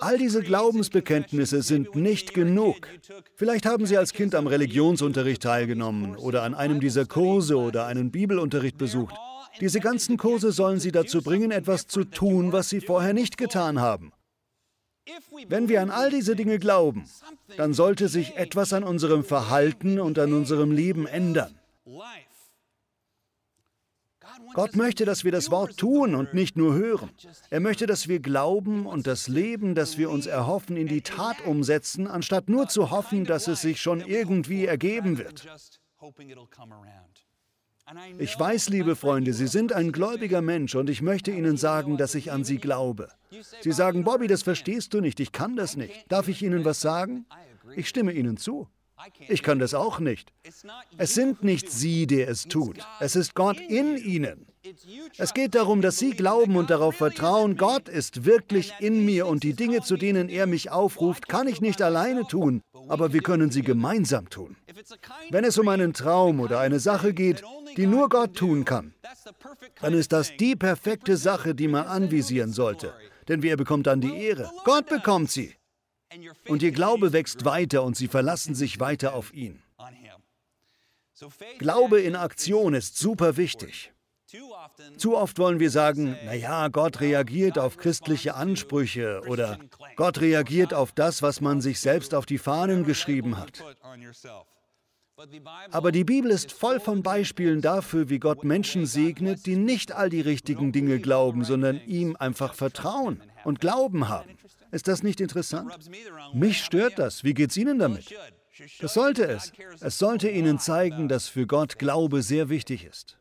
All 0.00 0.18
diese 0.18 0.42
Glaubensbekenntnisse 0.42 1.62
sind 1.62 1.94
nicht 1.94 2.34
genug. 2.34 2.88
Vielleicht 3.34 3.66
haben 3.66 3.86
Sie 3.86 3.96
als 3.96 4.12
Kind 4.12 4.34
am 4.34 4.46
Religionsunterricht 4.46 5.42
teilgenommen 5.42 6.16
oder 6.16 6.42
an 6.42 6.54
einem 6.54 6.80
dieser 6.80 7.06
Kurse 7.06 7.56
oder 7.56 7.86
einen 7.86 8.10
Bibelunterricht 8.10 8.78
besucht. 8.78 9.14
Diese 9.60 9.80
ganzen 9.80 10.16
Kurse 10.16 10.52
sollen 10.52 10.78
Sie 10.78 10.92
dazu 10.92 11.22
bringen, 11.22 11.50
etwas 11.50 11.86
zu 11.86 12.04
tun, 12.04 12.52
was 12.52 12.68
Sie 12.68 12.80
vorher 12.80 13.12
nicht 13.12 13.38
getan 13.38 13.80
haben. 13.80 14.12
Wenn 15.48 15.68
wir 15.68 15.80
an 15.80 15.90
all 15.90 16.10
diese 16.10 16.36
Dinge 16.36 16.58
glauben, 16.58 17.04
dann 17.56 17.72
sollte 17.72 18.08
sich 18.08 18.36
etwas 18.36 18.72
an 18.72 18.84
unserem 18.84 19.24
Verhalten 19.24 19.98
und 19.98 20.18
an 20.18 20.32
unserem 20.32 20.70
Leben 20.70 21.06
ändern. 21.06 21.58
Gott 24.54 24.76
möchte, 24.76 25.04
dass 25.04 25.24
wir 25.24 25.32
das 25.32 25.50
Wort 25.50 25.76
tun 25.76 26.14
und 26.14 26.34
nicht 26.34 26.56
nur 26.56 26.74
hören. 26.74 27.10
Er 27.50 27.60
möchte, 27.60 27.86
dass 27.86 28.08
wir 28.08 28.20
glauben 28.20 28.86
und 28.86 29.06
das 29.06 29.28
Leben, 29.28 29.74
das 29.74 29.98
wir 29.98 30.10
uns 30.10 30.26
erhoffen, 30.26 30.76
in 30.76 30.86
die 30.86 31.02
Tat 31.02 31.44
umsetzen, 31.46 32.06
anstatt 32.06 32.48
nur 32.48 32.68
zu 32.68 32.90
hoffen, 32.90 33.24
dass 33.24 33.48
es 33.48 33.60
sich 33.60 33.80
schon 33.80 34.00
irgendwie 34.00 34.66
ergeben 34.66 35.18
wird. 35.18 35.46
Ich 38.18 38.38
weiß, 38.38 38.68
liebe 38.68 38.96
Freunde, 38.96 39.32
Sie 39.32 39.46
sind 39.46 39.72
ein 39.72 39.92
gläubiger 39.92 40.42
Mensch 40.42 40.74
und 40.74 40.90
ich 40.90 41.00
möchte 41.00 41.30
Ihnen 41.30 41.56
sagen, 41.56 41.96
dass 41.96 42.14
ich 42.14 42.30
an 42.30 42.44
Sie 42.44 42.58
glaube. 42.58 43.08
Sie 43.60 43.72
sagen, 43.72 44.04
Bobby, 44.04 44.26
das 44.26 44.42
verstehst 44.42 44.92
du 44.92 45.00
nicht, 45.00 45.20
ich 45.20 45.32
kann 45.32 45.56
das 45.56 45.76
nicht. 45.76 46.04
Darf 46.08 46.28
ich 46.28 46.42
Ihnen 46.42 46.64
was 46.64 46.80
sagen? 46.80 47.26
Ich 47.76 47.88
stimme 47.88 48.12
Ihnen 48.12 48.36
zu. 48.36 48.68
Ich 49.28 49.42
kann 49.42 49.58
das 49.58 49.74
auch 49.74 50.00
nicht. 50.00 50.32
Es 50.96 51.14
sind 51.14 51.44
nicht 51.44 51.70
Sie, 51.70 52.06
der 52.06 52.28
es 52.28 52.44
tut. 52.44 52.78
Es 53.00 53.16
ist 53.16 53.34
Gott 53.34 53.60
in 53.60 53.96
Ihnen. 53.96 54.46
Es 55.16 55.34
geht 55.34 55.54
darum, 55.54 55.80
dass 55.80 55.98
Sie 55.98 56.10
glauben 56.10 56.56
und 56.56 56.68
darauf 56.70 56.96
vertrauen, 56.96 57.56
Gott 57.56 57.88
ist 57.88 58.24
wirklich 58.24 58.74
in 58.80 59.04
mir 59.04 59.26
und 59.26 59.42
die 59.42 59.54
Dinge, 59.54 59.80
zu 59.82 59.96
denen 59.96 60.28
er 60.28 60.46
mich 60.46 60.70
aufruft, 60.70 61.28
kann 61.28 61.48
ich 61.48 61.60
nicht 61.60 61.80
alleine 61.80 62.26
tun, 62.26 62.60
aber 62.88 63.12
wir 63.12 63.22
können 63.22 63.50
sie 63.50 63.62
gemeinsam 63.62 64.28
tun. 64.28 64.56
Wenn 65.30 65.44
es 65.44 65.58
um 65.58 65.68
einen 65.68 65.92
Traum 65.92 66.40
oder 66.40 66.60
eine 66.60 66.80
Sache 66.80 67.14
geht, 67.14 67.42
die 67.76 67.86
nur 67.86 68.08
Gott 68.08 68.34
tun 68.34 68.64
kann, 68.64 68.94
dann 69.80 69.94
ist 69.94 70.12
das 70.12 70.36
die 70.36 70.56
perfekte 70.56 71.16
Sache, 71.16 71.54
die 71.54 71.68
man 71.68 71.86
anvisieren 71.86 72.52
sollte. 72.52 72.92
Denn 73.28 73.42
wer 73.42 73.56
bekommt 73.56 73.86
dann 73.86 74.00
die 74.00 74.14
Ehre? 74.14 74.50
Gott 74.64 74.86
bekommt 74.86 75.30
sie. 75.30 75.54
Und 76.46 76.62
ihr 76.62 76.72
Glaube 76.72 77.12
wächst 77.12 77.44
weiter 77.44 77.82
und 77.82 77.96
sie 77.96 78.08
verlassen 78.08 78.54
sich 78.54 78.80
weiter 78.80 79.14
auf 79.14 79.32
ihn. 79.34 79.62
Glaube 81.58 82.00
in 82.00 82.16
Aktion 82.16 82.74
ist 82.74 82.98
super 82.98 83.36
wichtig. 83.36 83.92
Zu 84.98 85.16
oft 85.16 85.38
wollen 85.38 85.58
wir 85.58 85.70
sagen, 85.70 86.16
naja, 86.26 86.68
Gott 86.68 87.00
reagiert 87.00 87.58
auf 87.58 87.78
christliche 87.78 88.34
Ansprüche 88.34 89.22
oder 89.26 89.58
Gott 89.96 90.20
reagiert 90.20 90.74
auf 90.74 90.92
das, 90.92 91.22
was 91.22 91.40
man 91.40 91.62
sich 91.62 91.80
selbst 91.80 92.14
auf 92.14 92.26
die 92.26 92.36
Fahnen 92.36 92.84
geschrieben 92.84 93.38
hat. 93.38 93.64
Aber 95.72 95.90
die 95.90 96.04
Bibel 96.04 96.30
ist 96.30 96.52
voll 96.52 96.78
von 96.78 97.02
Beispielen 97.02 97.60
dafür, 97.60 98.08
wie 98.08 98.18
Gott 98.18 98.44
Menschen 98.44 98.86
segnet, 98.86 99.46
die 99.46 99.56
nicht 99.56 99.92
all 99.92 100.10
die 100.10 100.20
richtigen 100.20 100.72
Dinge 100.72 101.00
glauben, 101.00 101.44
sondern 101.44 101.80
ihm 101.86 102.14
einfach 102.14 102.54
vertrauen 102.54 103.22
und 103.44 103.60
Glauben 103.60 104.08
haben. 104.08 104.38
Ist 104.70 104.88
das 104.88 105.02
nicht 105.02 105.20
interessant? 105.20 105.72
Mich 106.34 106.64
stört 106.64 106.98
das. 106.98 107.24
Wie 107.24 107.34
geht's 107.34 107.56
Ihnen 107.56 107.78
damit? 107.78 108.14
Das 108.80 108.94
sollte 108.94 109.24
es. 109.26 109.52
Es 109.80 109.98
sollte 109.98 110.28
Ihnen 110.28 110.58
zeigen, 110.58 111.08
dass 111.08 111.28
für 111.28 111.46
Gott 111.46 111.78
Glaube 111.78 112.22
sehr 112.22 112.48
wichtig 112.48 112.84
ist. 112.84 113.18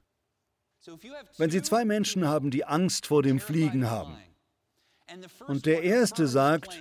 Wenn 1.37 1.51
Sie 1.51 1.61
zwei 1.61 1.85
Menschen 1.85 2.27
haben, 2.27 2.49
die 2.49 2.65
Angst 2.65 3.07
vor 3.07 3.23
dem 3.23 3.39
Fliegen 3.39 3.89
haben, 3.89 4.17
und 5.47 5.65
der 5.65 5.83
erste 5.83 6.27
sagt, 6.27 6.77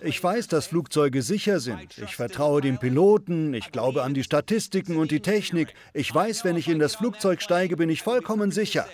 ich 0.00 0.22
weiß, 0.22 0.48
dass 0.48 0.66
Flugzeuge 0.66 1.22
sicher 1.22 1.60
sind. 1.60 1.98
Ich 1.98 2.16
vertraue 2.16 2.60
dem 2.60 2.78
Piloten, 2.78 3.54
ich 3.54 3.70
glaube 3.70 4.02
an 4.02 4.14
die 4.14 4.24
Statistiken 4.24 4.96
und 4.96 5.10
die 5.10 5.20
Technik. 5.20 5.74
Ich 5.92 6.12
weiß, 6.12 6.44
wenn 6.44 6.56
ich 6.56 6.68
in 6.68 6.78
das 6.78 6.96
Flugzeug 6.96 7.42
steige, 7.42 7.76
bin 7.76 7.90
ich 7.90 8.02
vollkommen 8.02 8.50
sicher. 8.50 8.86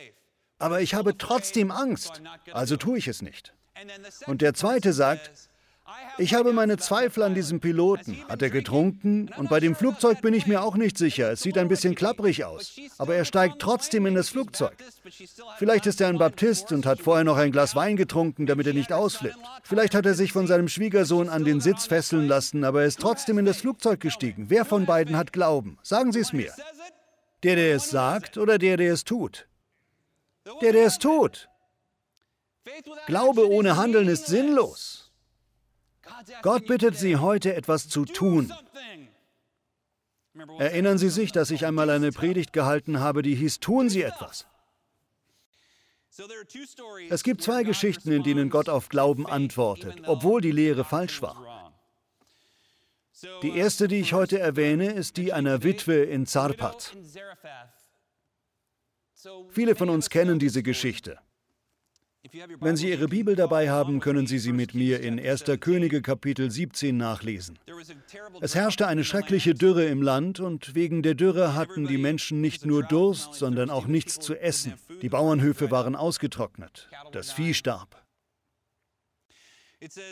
Aber 0.58 0.80
ich 0.82 0.94
habe 0.94 1.16
trotzdem 1.16 1.70
Angst, 1.70 2.20
also 2.52 2.76
tue 2.76 2.98
ich 2.98 3.08
es 3.08 3.22
nicht. 3.22 3.54
Und 4.26 4.42
der 4.42 4.54
zweite 4.54 4.92
sagt, 4.92 5.30
ich 6.18 6.34
habe 6.34 6.52
meine 6.52 6.76
Zweifel 6.76 7.22
an 7.22 7.34
diesem 7.34 7.60
Piloten. 7.60 8.22
Hat 8.28 8.42
er 8.42 8.50
getrunken? 8.50 9.30
Und 9.36 9.48
bei 9.48 9.60
dem 9.60 9.74
Flugzeug 9.74 10.20
bin 10.20 10.34
ich 10.34 10.46
mir 10.46 10.62
auch 10.62 10.76
nicht 10.76 10.98
sicher. 10.98 11.30
Es 11.30 11.40
sieht 11.40 11.56
ein 11.56 11.68
bisschen 11.68 11.94
klapprig 11.94 12.44
aus. 12.44 12.76
Aber 12.98 13.14
er 13.14 13.24
steigt 13.24 13.60
trotzdem 13.60 14.04
in 14.04 14.14
das 14.14 14.28
Flugzeug. 14.28 14.76
Vielleicht 15.58 15.86
ist 15.86 16.00
er 16.00 16.08
ein 16.08 16.18
Baptist 16.18 16.72
und 16.72 16.86
hat 16.86 17.00
vorher 17.00 17.24
noch 17.24 17.36
ein 17.36 17.52
Glas 17.52 17.74
Wein 17.74 17.96
getrunken, 17.96 18.46
damit 18.46 18.66
er 18.66 18.74
nicht 18.74 18.92
ausflippt. 18.92 19.38
Vielleicht 19.62 19.94
hat 19.94 20.06
er 20.06 20.14
sich 20.14 20.32
von 20.32 20.46
seinem 20.46 20.68
Schwiegersohn 20.68 21.28
an 21.28 21.44
den 21.44 21.60
Sitz 21.60 21.86
fesseln 21.86 22.26
lassen, 22.26 22.64
aber 22.64 22.82
er 22.82 22.88
ist 22.88 23.00
trotzdem 23.00 23.38
in 23.38 23.46
das 23.46 23.58
Flugzeug 23.58 24.00
gestiegen. 24.00 24.50
Wer 24.50 24.64
von 24.64 24.86
beiden 24.86 25.16
hat 25.16 25.32
Glauben? 25.32 25.78
Sagen 25.82 26.12
Sie 26.12 26.20
es 26.20 26.32
mir. 26.32 26.52
Der, 27.44 27.54
der 27.54 27.76
es 27.76 27.90
sagt 27.90 28.36
oder 28.36 28.58
der, 28.58 28.76
der 28.76 28.92
es 28.92 29.04
tut? 29.04 29.46
Der, 30.60 30.72
der 30.72 30.86
es 30.86 30.98
tut. 30.98 31.48
Glaube 33.06 33.48
ohne 33.48 33.76
Handeln 33.76 34.08
ist 34.08 34.26
sinnlos. 34.26 35.10
Gott 36.42 36.66
bittet 36.66 36.96
Sie 36.96 37.16
heute 37.16 37.54
etwas 37.54 37.88
zu 37.88 38.04
tun. 38.04 38.52
Erinnern 40.58 40.98
Sie 40.98 41.10
sich, 41.10 41.32
dass 41.32 41.50
ich 41.50 41.66
einmal 41.66 41.90
eine 41.90 42.12
Predigt 42.12 42.52
gehalten 42.52 43.00
habe, 43.00 43.22
die 43.22 43.34
hieß, 43.34 43.60
tun 43.60 43.88
Sie 43.88 44.02
etwas. 44.02 44.46
Es 47.10 47.22
gibt 47.22 47.42
zwei 47.42 47.62
Geschichten, 47.62 48.10
in 48.10 48.22
denen 48.22 48.50
Gott 48.50 48.68
auf 48.68 48.88
Glauben 48.88 49.26
antwortet, 49.26 50.02
obwohl 50.06 50.40
die 50.40 50.52
Lehre 50.52 50.84
falsch 50.84 51.22
war. 51.22 51.72
Die 53.42 53.56
erste, 53.56 53.88
die 53.88 54.00
ich 54.00 54.12
heute 54.12 54.38
erwähne, 54.38 54.92
ist 54.92 55.16
die 55.16 55.32
einer 55.32 55.62
Witwe 55.62 56.04
in 56.04 56.26
Zarpat. 56.26 56.96
Viele 59.50 59.74
von 59.74 59.90
uns 59.90 60.08
kennen 60.10 60.38
diese 60.38 60.62
Geschichte. 60.62 61.18
Wenn 62.60 62.76
Sie 62.76 62.90
Ihre 62.90 63.08
Bibel 63.08 63.36
dabei 63.36 63.70
haben, 63.70 64.00
können 64.00 64.26
Sie 64.26 64.38
sie 64.38 64.52
mit 64.52 64.74
mir 64.74 65.00
in 65.00 65.18
1. 65.18 65.44
Könige 65.60 66.02
Kapitel 66.02 66.50
17 66.50 66.96
nachlesen. 66.96 67.58
Es 68.40 68.54
herrschte 68.54 68.86
eine 68.86 69.04
schreckliche 69.04 69.54
Dürre 69.54 69.84
im 69.84 70.02
Land 70.02 70.40
und 70.40 70.74
wegen 70.74 71.02
der 71.02 71.14
Dürre 71.14 71.54
hatten 71.54 71.86
die 71.86 71.98
Menschen 71.98 72.40
nicht 72.40 72.66
nur 72.66 72.82
Durst, 72.82 73.34
sondern 73.34 73.70
auch 73.70 73.86
nichts 73.86 74.18
zu 74.18 74.34
essen. 74.34 74.74
Die 75.00 75.08
Bauernhöfe 75.08 75.70
waren 75.70 75.94
ausgetrocknet, 75.94 76.88
das 77.12 77.32
Vieh 77.32 77.54
starb. 77.54 78.04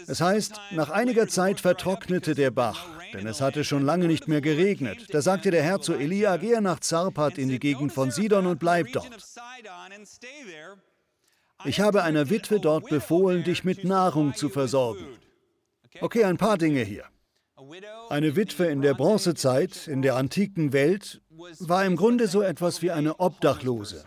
Es 0.06 0.20
heißt, 0.20 0.60
nach 0.70 0.90
einiger 0.90 1.26
Zeit 1.26 1.58
vertrocknete 1.58 2.36
der 2.36 2.52
Bach, 2.52 2.86
denn 3.12 3.26
es 3.26 3.40
hatte 3.40 3.64
schon 3.64 3.84
lange 3.84 4.06
nicht 4.06 4.28
mehr 4.28 4.40
geregnet. 4.40 5.08
Da 5.10 5.22
sagte 5.22 5.50
der 5.50 5.64
Herr 5.64 5.80
zu 5.80 5.94
Elia, 5.94 6.36
gehe 6.36 6.62
nach 6.62 6.78
Zarpat 6.78 7.36
in 7.36 7.48
die 7.48 7.58
Gegend 7.58 7.92
von 7.92 8.12
Sidon 8.12 8.46
und 8.46 8.60
bleib 8.60 8.92
dort. 8.92 9.10
Ich 11.66 11.80
habe 11.80 12.02
einer 12.02 12.30
Witwe 12.30 12.60
dort 12.60 12.88
befohlen, 12.88 13.44
dich 13.44 13.64
mit 13.64 13.84
Nahrung 13.84 14.34
zu 14.34 14.48
versorgen. 14.48 15.06
Okay, 16.00 16.24
ein 16.24 16.36
paar 16.36 16.58
Dinge 16.58 16.82
hier. 16.82 17.04
Eine 18.08 18.36
Witwe 18.36 18.66
in 18.66 18.82
der 18.82 18.94
Bronzezeit, 18.94 19.88
in 19.88 20.02
der 20.02 20.16
antiken 20.16 20.72
Welt, 20.72 21.20
war 21.58 21.84
im 21.84 21.96
Grunde 21.96 22.28
so 22.28 22.42
etwas 22.42 22.82
wie 22.82 22.90
eine 22.90 23.18
Obdachlose. 23.18 24.04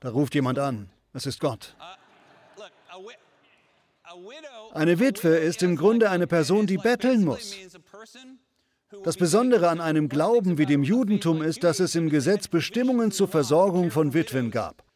Da 0.00 0.10
ruft 0.10 0.34
jemand 0.34 0.58
an. 0.58 0.90
Es 1.12 1.26
ist 1.26 1.40
Gott. 1.40 1.74
Eine 4.72 4.98
Witwe 4.98 5.36
ist 5.36 5.62
im 5.62 5.76
Grunde 5.76 6.10
eine 6.10 6.26
Person, 6.26 6.66
die 6.66 6.78
betteln 6.78 7.24
muss. 7.24 7.54
Das 9.04 9.16
Besondere 9.16 9.68
an 9.68 9.80
einem 9.80 10.08
Glauben 10.08 10.58
wie 10.58 10.66
dem 10.66 10.82
Judentum 10.82 11.42
ist, 11.42 11.62
dass 11.62 11.78
es 11.78 11.94
im 11.94 12.08
Gesetz 12.08 12.48
Bestimmungen 12.48 13.12
zur 13.12 13.28
Versorgung 13.28 13.90
von 13.90 14.14
Witwen 14.14 14.50
gab. 14.50 14.87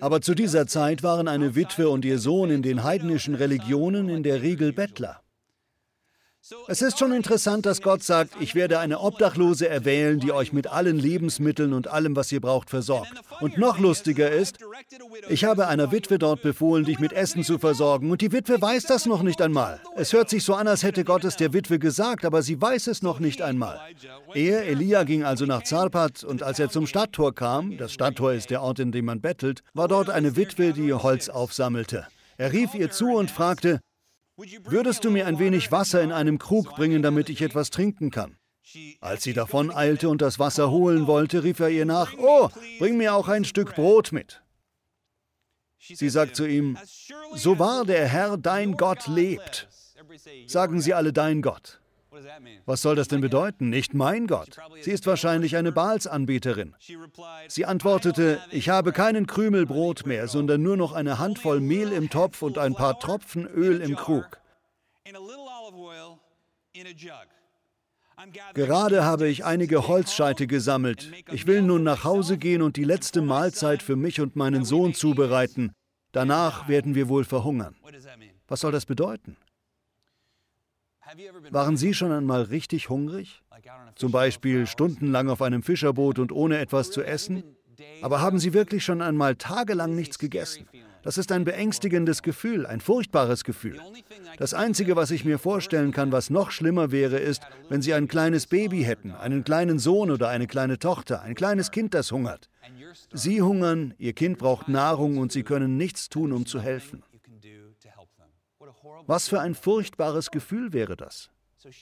Aber 0.00 0.20
zu 0.20 0.34
dieser 0.34 0.66
Zeit 0.66 1.02
waren 1.02 1.28
eine 1.28 1.54
Witwe 1.54 1.88
und 1.88 2.04
ihr 2.04 2.18
Sohn 2.18 2.50
in 2.50 2.62
den 2.62 2.82
heidnischen 2.82 3.34
Religionen 3.34 4.08
in 4.08 4.22
der 4.22 4.42
Regel 4.42 4.72
Bettler. 4.72 5.22
Es 6.68 6.82
ist 6.82 6.98
schon 6.98 7.12
interessant, 7.12 7.66
dass 7.66 7.82
Gott 7.82 8.02
sagt, 8.02 8.34
ich 8.40 8.54
werde 8.54 8.78
eine 8.78 9.00
Obdachlose 9.00 9.68
erwählen, 9.68 10.20
die 10.20 10.32
euch 10.32 10.52
mit 10.52 10.66
allen 10.66 10.98
Lebensmitteln 10.98 11.72
und 11.72 11.88
allem, 11.88 12.16
was 12.16 12.32
ihr 12.32 12.40
braucht, 12.40 12.70
versorgt. 12.70 13.12
Und 13.40 13.58
noch 13.58 13.78
lustiger 13.78 14.30
ist, 14.30 14.58
ich 15.28 15.44
habe 15.44 15.68
einer 15.68 15.92
Witwe 15.92 16.18
dort 16.18 16.42
befohlen, 16.42 16.84
dich 16.84 16.98
mit 16.98 17.12
Essen 17.12 17.44
zu 17.44 17.58
versorgen, 17.58 18.10
und 18.10 18.20
die 18.20 18.32
Witwe 18.32 18.60
weiß 18.60 18.84
das 18.84 19.06
noch 19.06 19.22
nicht 19.22 19.40
einmal. 19.42 19.80
Es 19.96 20.12
hört 20.12 20.30
sich 20.30 20.44
so 20.44 20.54
an, 20.54 20.68
als 20.68 20.82
hätte 20.82 21.04
Gott 21.04 21.24
es 21.24 21.36
der 21.36 21.52
Witwe 21.52 21.78
gesagt, 21.78 22.24
aber 22.24 22.42
sie 22.42 22.60
weiß 22.60 22.88
es 22.88 23.02
noch 23.02 23.20
nicht 23.20 23.42
einmal. 23.42 23.80
Er, 24.34 24.66
Elia, 24.66 25.04
ging 25.04 25.24
also 25.24 25.46
nach 25.46 25.62
Zarpat, 25.62 26.24
und 26.24 26.42
als 26.42 26.58
er 26.58 26.70
zum 26.70 26.86
Stadttor 26.86 27.34
kam, 27.34 27.76
das 27.76 27.92
Stadttor 27.92 28.32
ist 28.32 28.50
der 28.50 28.62
Ort, 28.62 28.78
in 28.78 28.92
dem 28.92 29.04
man 29.04 29.20
bettelt, 29.20 29.62
war 29.74 29.88
dort 29.88 30.10
eine 30.10 30.36
Witwe, 30.36 30.72
die 30.72 30.92
Holz 30.92 31.28
aufsammelte. 31.28 32.06
Er 32.36 32.52
rief 32.52 32.74
ihr 32.74 32.90
zu 32.90 33.08
und 33.16 33.30
fragte, 33.30 33.80
Würdest 34.64 35.04
du 35.04 35.10
mir 35.10 35.26
ein 35.26 35.38
wenig 35.38 35.70
Wasser 35.70 36.02
in 36.02 36.12
einem 36.12 36.38
Krug 36.38 36.74
bringen, 36.76 37.02
damit 37.02 37.28
ich 37.28 37.42
etwas 37.42 37.70
trinken 37.70 38.10
kann? 38.10 38.36
Als 39.00 39.24
sie 39.24 39.32
davon 39.32 39.70
eilte 39.70 40.08
und 40.08 40.22
das 40.22 40.38
Wasser 40.38 40.70
holen 40.70 41.06
wollte, 41.06 41.42
rief 41.42 41.60
er 41.60 41.70
ihr 41.70 41.84
nach, 41.84 42.14
Oh, 42.18 42.48
bring 42.78 42.96
mir 42.96 43.14
auch 43.14 43.28
ein 43.28 43.44
Stück 43.44 43.74
Brot 43.74 44.12
mit. 44.12 44.42
Sie 45.78 46.08
sagt 46.08 46.36
zu 46.36 46.46
ihm, 46.46 46.78
so 47.34 47.58
wahr 47.58 47.84
der 47.84 48.06
Herr, 48.06 48.36
dein 48.36 48.76
Gott, 48.76 49.06
lebt. 49.08 49.68
Sagen 50.46 50.80
sie 50.80 50.94
alle 50.94 51.12
dein 51.12 51.42
Gott. 51.42 51.79
Was 52.66 52.82
soll 52.82 52.96
das 52.96 53.08
denn 53.08 53.20
bedeuten? 53.20 53.70
Nicht 53.70 53.94
mein 53.94 54.26
Gott. 54.26 54.56
Sie 54.80 54.90
ist 54.90 55.06
wahrscheinlich 55.06 55.56
eine 55.56 55.72
Baalsanbeterin. 55.72 56.74
Sie 57.48 57.64
antwortete, 57.64 58.40
ich 58.50 58.68
habe 58.68 58.92
keinen 58.92 59.26
Krümel 59.26 59.66
Brot 59.66 60.06
mehr, 60.06 60.28
sondern 60.28 60.62
nur 60.62 60.76
noch 60.76 60.92
eine 60.92 61.18
Handvoll 61.18 61.60
Mehl 61.60 61.92
im 61.92 62.10
Topf 62.10 62.42
und 62.42 62.58
ein 62.58 62.74
paar 62.74 62.98
Tropfen 62.98 63.46
Öl 63.46 63.80
im 63.80 63.96
Krug. 63.96 64.40
Gerade 68.54 69.04
habe 69.04 69.28
ich 69.28 69.44
einige 69.44 69.88
Holzscheite 69.88 70.46
gesammelt. 70.46 71.10
Ich 71.32 71.46
will 71.46 71.62
nun 71.62 71.82
nach 71.82 72.04
Hause 72.04 72.36
gehen 72.36 72.60
und 72.62 72.76
die 72.76 72.84
letzte 72.84 73.22
Mahlzeit 73.22 73.82
für 73.82 73.96
mich 73.96 74.20
und 74.20 74.36
meinen 74.36 74.64
Sohn 74.64 74.94
zubereiten. 74.94 75.72
Danach 76.12 76.68
werden 76.68 76.94
wir 76.94 77.08
wohl 77.08 77.24
verhungern. 77.24 77.76
Was 78.46 78.60
soll 78.60 78.72
das 78.72 78.84
bedeuten? 78.84 79.36
Waren 81.50 81.76
Sie 81.76 81.94
schon 81.94 82.12
einmal 82.12 82.42
richtig 82.42 82.88
hungrig? 82.88 83.42
Zum 83.96 84.12
Beispiel 84.12 84.66
stundenlang 84.66 85.28
auf 85.28 85.42
einem 85.42 85.62
Fischerboot 85.62 86.18
und 86.18 86.32
ohne 86.32 86.58
etwas 86.58 86.90
zu 86.90 87.02
essen? 87.02 87.42
Aber 88.02 88.20
haben 88.20 88.38
Sie 88.38 88.52
wirklich 88.52 88.84
schon 88.84 89.02
einmal 89.02 89.36
tagelang 89.36 89.94
nichts 89.94 90.18
gegessen? 90.18 90.68
Das 91.02 91.16
ist 91.16 91.32
ein 91.32 91.44
beängstigendes 91.44 92.22
Gefühl, 92.22 92.66
ein 92.66 92.80
furchtbares 92.80 93.44
Gefühl. 93.44 93.80
Das 94.36 94.52
Einzige, 94.52 94.96
was 94.96 95.10
ich 95.10 95.24
mir 95.24 95.38
vorstellen 95.38 95.92
kann, 95.92 96.12
was 96.12 96.28
noch 96.28 96.50
schlimmer 96.50 96.92
wäre, 96.92 97.18
ist, 97.18 97.42
wenn 97.70 97.80
Sie 97.80 97.94
ein 97.94 98.06
kleines 98.06 98.46
Baby 98.46 98.82
hätten, 98.82 99.12
einen 99.12 99.42
kleinen 99.42 99.78
Sohn 99.78 100.10
oder 100.10 100.28
eine 100.28 100.46
kleine 100.46 100.78
Tochter, 100.78 101.22
ein 101.22 101.34
kleines 101.34 101.70
Kind, 101.70 101.94
das 101.94 102.12
hungert. 102.12 102.50
Sie 103.14 103.40
hungern, 103.40 103.94
Ihr 103.98 104.12
Kind 104.12 104.38
braucht 104.38 104.68
Nahrung 104.68 105.16
und 105.16 105.32
Sie 105.32 105.42
können 105.42 105.78
nichts 105.78 106.10
tun, 106.10 106.32
um 106.32 106.44
zu 106.44 106.60
helfen. 106.60 107.02
Was 109.06 109.28
für 109.28 109.40
ein 109.40 109.54
furchtbares 109.54 110.30
Gefühl 110.30 110.72
wäre 110.72 110.96
das? 110.96 111.30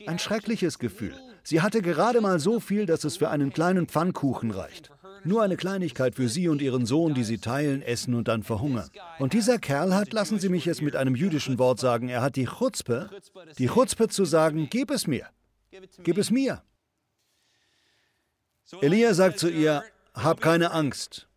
Ein 0.06 0.18
schreckliches 0.18 0.78
Gefühl. 0.78 1.14
Sie 1.44 1.60
hatte 1.60 1.82
gerade 1.82 2.20
mal 2.20 2.40
so 2.40 2.58
viel, 2.58 2.84
dass 2.86 3.04
es 3.04 3.16
für 3.16 3.30
einen 3.30 3.52
kleinen 3.52 3.86
Pfannkuchen 3.86 4.50
reicht. 4.50 4.90
Nur 5.24 5.42
eine 5.42 5.56
Kleinigkeit 5.56 6.16
für 6.16 6.28
sie 6.28 6.48
und 6.48 6.62
ihren 6.62 6.84
Sohn, 6.84 7.14
die 7.14 7.24
sie 7.24 7.38
teilen, 7.38 7.82
essen 7.82 8.14
und 8.14 8.28
dann 8.28 8.42
verhungern. 8.42 8.90
Und 9.18 9.32
dieser 9.34 9.58
Kerl 9.58 9.94
hat, 9.94 10.12
lassen 10.12 10.40
Sie 10.40 10.48
mich 10.48 10.66
es 10.66 10.80
mit 10.80 10.96
einem 10.96 11.14
jüdischen 11.14 11.58
Wort 11.58 11.78
sagen, 11.78 12.08
er 12.08 12.22
hat 12.22 12.36
die 12.36 12.46
Chutzpe, 12.46 13.08
die 13.58 13.68
Chutzpe 13.68 14.08
zu 14.08 14.24
sagen, 14.24 14.68
gib 14.70 14.90
es 14.90 15.06
mir, 15.06 15.26
gib 16.02 16.18
es 16.18 16.30
mir. 16.30 16.62
Elia 18.80 19.14
sagt 19.14 19.38
zu 19.38 19.48
ihr, 19.48 19.84
hab 20.14 20.40
keine 20.40 20.72
Angst. 20.72 21.27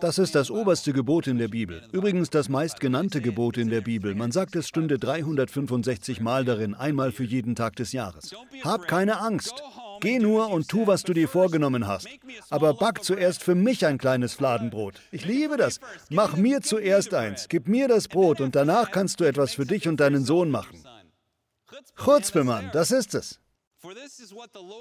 Das 0.00 0.18
ist 0.18 0.34
das 0.34 0.50
oberste 0.50 0.92
Gebot 0.92 1.26
in 1.26 1.38
der 1.38 1.48
Bibel. 1.48 1.82
Übrigens 1.92 2.30
das 2.30 2.48
meistgenannte 2.48 3.20
Gebot 3.20 3.56
in 3.56 3.68
der 3.68 3.80
Bibel. 3.80 4.14
Man 4.14 4.32
sagt, 4.32 4.56
es 4.56 4.68
stünde 4.68 4.98
365 4.98 6.20
Mal 6.20 6.44
darin, 6.44 6.74
einmal 6.74 7.12
für 7.12 7.24
jeden 7.24 7.54
Tag 7.54 7.76
des 7.76 7.92
Jahres. 7.92 8.34
Hab 8.64 8.88
keine 8.88 9.20
Angst. 9.20 9.62
Geh 10.00 10.18
nur 10.18 10.50
und 10.50 10.68
tu, 10.68 10.86
was 10.86 11.02
du 11.02 11.12
dir 11.12 11.28
vorgenommen 11.28 11.86
hast. 11.86 12.08
Aber 12.50 12.74
back 12.74 13.02
zuerst 13.02 13.42
für 13.42 13.54
mich 13.54 13.84
ein 13.84 13.98
kleines 13.98 14.34
Fladenbrot. 14.34 15.00
Ich 15.10 15.24
liebe 15.24 15.56
das. 15.56 15.80
Mach 16.08 16.36
mir 16.36 16.60
zuerst 16.60 17.14
eins. 17.14 17.48
Gib 17.48 17.68
mir 17.68 17.88
das 17.88 18.08
Brot 18.08 18.40
und 18.40 18.54
danach 18.54 18.90
kannst 18.90 19.20
du 19.20 19.24
etwas 19.24 19.54
für 19.54 19.66
dich 19.66 19.88
und 19.88 20.00
deinen 20.00 20.24
Sohn 20.24 20.50
machen. 20.50 20.84
Chutzpemann, 21.96 22.70
das 22.72 22.90
ist 22.90 23.14
es. 23.14 23.40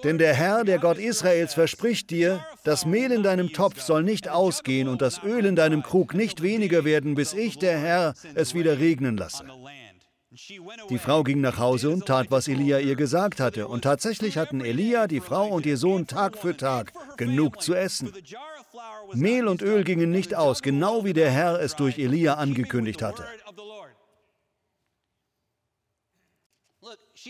Denn 0.03 0.17
der 0.17 0.33
Herr, 0.33 0.63
der 0.63 0.79
Gott 0.79 0.97
Israels, 0.97 1.53
verspricht 1.53 2.09
dir, 2.09 2.43
das 2.63 2.85
Mehl 2.85 3.11
in 3.11 3.21
deinem 3.21 3.53
Topf 3.53 3.81
soll 3.81 4.03
nicht 4.03 4.27
ausgehen 4.27 4.87
und 4.87 5.01
das 5.01 5.21
Öl 5.23 5.45
in 5.45 5.55
deinem 5.55 5.83
Krug 5.83 6.13
nicht 6.13 6.41
weniger 6.41 6.83
werden, 6.83 7.13
bis 7.13 7.33
ich, 7.33 7.59
der 7.59 7.77
Herr, 7.77 8.13
es 8.33 8.55
wieder 8.55 8.79
regnen 8.79 9.15
lasse. 9.17 9.45
Die 10.89 10.97
Frau 10.99 11.23
ging 11.23 11.41
nach 11.41 11.57
Hause 11.57 11.89
und 11.89 12.05
tat, 12.05 12.27
was 12.29 12.47
Elia 12.47 12.79
ihr 12.79 12.95
gesagt 12.95 13.39
hatte. 13.39 13.67
Und 13.67 13.83
tatsächlich 13.83 14.37
hatten 14.37 14.61
Elia, 14.61 15.07
die 15.07 15.21
Frau 15.21 15.47
und 15.47 15.65
ihr 15.65 15.77
Sohn 15.77 16.05
Tag 16.05 16.37
für 16.37 16.55
Tag 16.55 16.91
genug 17.17 17.61
zu 17.61 17.73
essen. 17.73 18.13
Mehl 19.13 19.47
und 19.47 19.61
Öl 19.61 19.83
gingen 19.83 20.11
nicht 20.11 20.35
aus, 20.35 20.61
genau 20.61 21.05
wie 21.05 21.13
der 21.13 21.31
Herr 21.31 21.59
es 21.59 21.75
durch 21.75 21.97
Elia 21.97 22.35
angekündigt 22.35 23.01
hatte. 23.01 23.25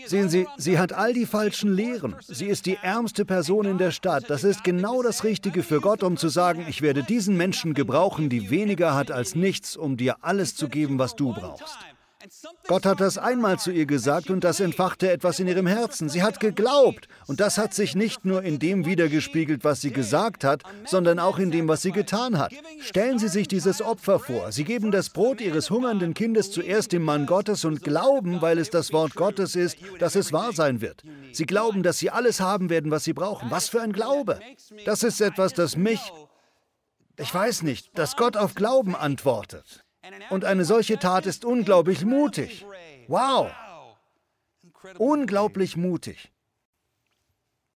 Sehen 0.06 0.28
Sie, 0.28 0.46
sie 0.56 0.78
hat 0.78 0.92
all 0.92 1.12
die 1.12 1.26
falschen 1.26 1.72
Lehren. 1.72 2.14
Sie 2.26 2.46
ist 2.46 2.66
die 2.66 2.78
ärmste 2.80 3.24
Person 3.24 3.66
in 3.66 3.78
der 3.78 3.90
Stadt. 3.90 4.24
Das 4.28 4.44
ist 4.44 4.64
genau 4.64 5.02
das 5.02 5.24
Richtige 5.24 5.62
für 5.62 5.80
Gott, 5.80 6.02
um 6.02 6.16
zu 6.16 6.28
sagen, 6.28 6.66
ich 6.68 6.82
werde 6.82 7.02
diesen 7.02 7.36
Menschen 7.36 7.74
gebrauchen, 7.74 8.28
die 8.28 8.50
weniger 8.50 8.94
hat 8.94 9.10
als 9.10 9.34
nichts, 9.34 9.76
um 9.76 9.96
dir 9.96 10.16
alles 10.22 10.54
zu 10.56 10.68
geben, 10.68 10.98
was 10.98 11.16
du 11.16 11.32
brauchst. 11.32 11.76
Gott 12.66 12.84
hat 12.84 13.00
das 13.00 13.16
einmal 13.16 13.60
zu 13.60 13.70
ihr 13.70 13.86
gesagt 13.86 14.28
und 14.28 14.42
das 14.42 14.58
entfachte 14.58 15.10
etwas 15.10 15.38
in 15.38 15.46
ihrem 15.46 15.68
Herzen. 15.68 16.08
Sie 16.08 16.22
hat 16.22 16.40
geglaubt 16.40 17.08
und 17.28 17.38
das 17.38 17.58
hat 17.58 17.74
sich 17.74 17.94
nicht 17.94 18.24
nur 18.24 18.42
in 18.42 18.58
dem 18.58 18.86
wiedergespiegelt, 18.86 19.62
was 19.62 19.80
sie 19.80 19.92
gesagt 19.92 20.42
hat, 20.42 20.62
sondern 20.84 21.20
auch 21.20 21.38
in 21.38 21.52
dem, 21.52 21.68
was 21.68 21.82
sie 21.82 21.92
getan 21.92 22.38
hat. 22.38 22.52
Stellen 22.80 23.20
Sie 23.20 23.28
sich 23.28 23.46
dieses 23.46 23.80
Opfer 23.80 24.18
vor. 24.18 24.50
Sie 24.50 24.64
geben 24.64 24.90
das 24.90 25.10
Brot 25.10 25.40
Ihres 25.40 25.70
hungernden 25.70 26.12
Kindes 26.12 26.50
zuerst 26.50 26.92
dem 26.92 27.02
Mann 27.02 27.26
Gottes 27.26 27.64
und 27.64 27.82
glauben, 27.84 28.42
weil 28.42 28.58
es 28.58 28.70
das 28.70 28.92
Wort 28.92 29.14
Gottes 29.14 29.54
ist, 29.54 29.78
dass 30.00 30.16
es 30.16 30.32
wahr 30.32 30.52
sein 30.52 30.80
wird. 30.80 31.04
Sie 31.32 31.46
glauben, 31.46 31.84
dass 31.84 31.98
Sie 31.98 32.10
alles 32.10 32.40
haben 32.40 32.68
werden, 32.68 32.90
was 32.90 33.04
Sie 33.04 33.12
brauchen. 33.12 33.50
Was 33.50 33.68
für 33.68 33.80
ein 33.80 33.92
Glaube! 33.92 34.40
Das 34.84 35.04
ist 35.04 35.20
etwas, 35.20 35.52
das 35.52 35.76
mich, 35.76 36.00
ich 37.16 37.32
weiß 37.32 37.62
nicht, 37.62 37.96
dass 37.96 38.16
Gott 38.16 38.36
auf 38.36 38.54
Glauben 38.54 38.96
antwortet. 38.96 39.84
Und 40.30 40.44
eine 40.44 40.64
solche 40.64 40.98
Tat 40.98 41.26
ist 41.26 41.44
unglaublich 41.44 42.04
mutig. 42.04 42.64
Wow! 43.08 43.50
Unglaublich 44.98 45.76
mutig. 45.76 46.32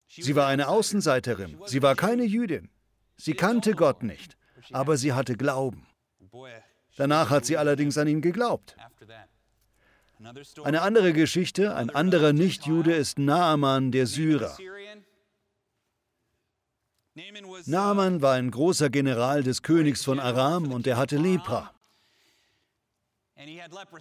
Sie 0.06 0.36
war 0.36 0.46
eine 0.46 0.68
Außenseiterin. 0.68 1.58
Sie 1.66 1.82
war 1.82 1.94
keine 1.94 2.24
Jüdin. 2.24 2.70
Sie 3.16 3.34
kannte 3.34 3.72
Gott 3.72 4.02
nicht, 4.02 4.36
aber 4.72 4.96
sie 4.96 5.12
hatte 5.12 5.36
Glauben. 5.36 5.86
Danach 6.96 7.30
hat 7.30 7.46
sie 7.46 7.56
allerdings 7.56 7.96
an 7.98 8.08
ihn 8.08 8.20
geglaubt. 8.20 8.76
Eine 10.62 10.82
andere 10.82 11.12
Geschichte, 11.12 11.74
ein 11.74 11.90
anderer 11.90 12.32
Nichtjude 12.32 12.94
ist 12.94 13.18
Naaman 13.18 13.90
der 13.90 14.06
Syrer. 14.06 14.56
Naaman 17.66 18.22
war 18.22 18.34
ein 18.34 18.50
großer 18.50 18.88
General 18.88 19.42
des 19.42 19.62
Königs 19.62 20.04
von 20.04 20.20
Aram 20.20 20.72
und 20.72 20.86
er 20.86 20.96
hatte 20.96 21.16
Lepra. 21.16 21.74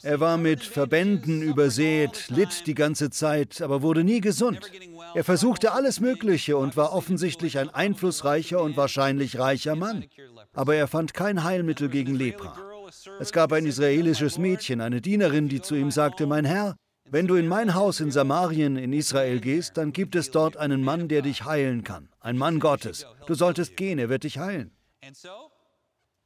Er 0.03 0.19
war 0.19 0.37
mit 0.37 0.63
Verbänden 0.63 1.41
übersät, 1.41 2.29
litt 2.29 2.67
die 2.67 2.75
ganze 2.75 3.09
Zeit, 3.09 3.61
aber 3.61 3.81
wurde 3.81 4.03
nie 4.03 4.21
gesund. 4.21 4.71
Er 5.13 5.23
versuchte 5.23 5.73
alles 5.73 5.99
Mögliche 5.99 6.57
und 6.57 6.77
war 6.77 6.93
offensichtlich 6.93 7.57
ein 7.57 7.69
einflussreicher 7.69 8.61
und 8.61 8.77
wahrscheinlich 8.77 9.39
reicher 9.39 9.75
Mann. 9.75 10.05
Aber 10.53 10.75
er 10.75 10.87
fand 10.87 11.13
kein 11.13 11.43
Heilmittel 11.43 11.89
gegen 11.89 12.15
Lepra. 12.15 12.57
Es 13.19 13.31
gab 13.31 13.53
ein 13.53 13.65
israelisches 13.65 14.37
Mädchen, 14.37 14.81
eine 14.81 15.01
Dienerin, 15.01 15.47
die 15.47 15.61
zu 15.61 15.75
ihm 15.75 15.91
sagte, 15.91 16.27
mein 16.27 16.45
Herr, 16.45 16.75
wenn 17.09 17.27
du 17.27 17.35
in 17.35 17.47
mein 17.47 17.73
Haus 17.73 17.99
in 17.99 18.11
Samarien 18.11 18.77
in 18.77 18.93
Israel 18.93 19.39
gehst, 19.39 19.75
dann 19.75 19.91
gibt 19.91 20.15
es 20.15 20.31
dort 20.31 20.55
einen 20.55 20.81
Mann, 20.83 21.07
der 21.07 21.21
dich 21.21 21.43
heilen 21.43 21.83
kann. 21.83 22.09
Ein 22.19 22.37
Mann 22.37 22.59
Gottes. 22.59 23.05
Du 23.27 23.33
solltest 23.33 23.75
gehen, 23.75 23.99
er 23.99 24.09
wird 24.09 24.23
dich 24.23 24.37
heilen. 24.37 24.71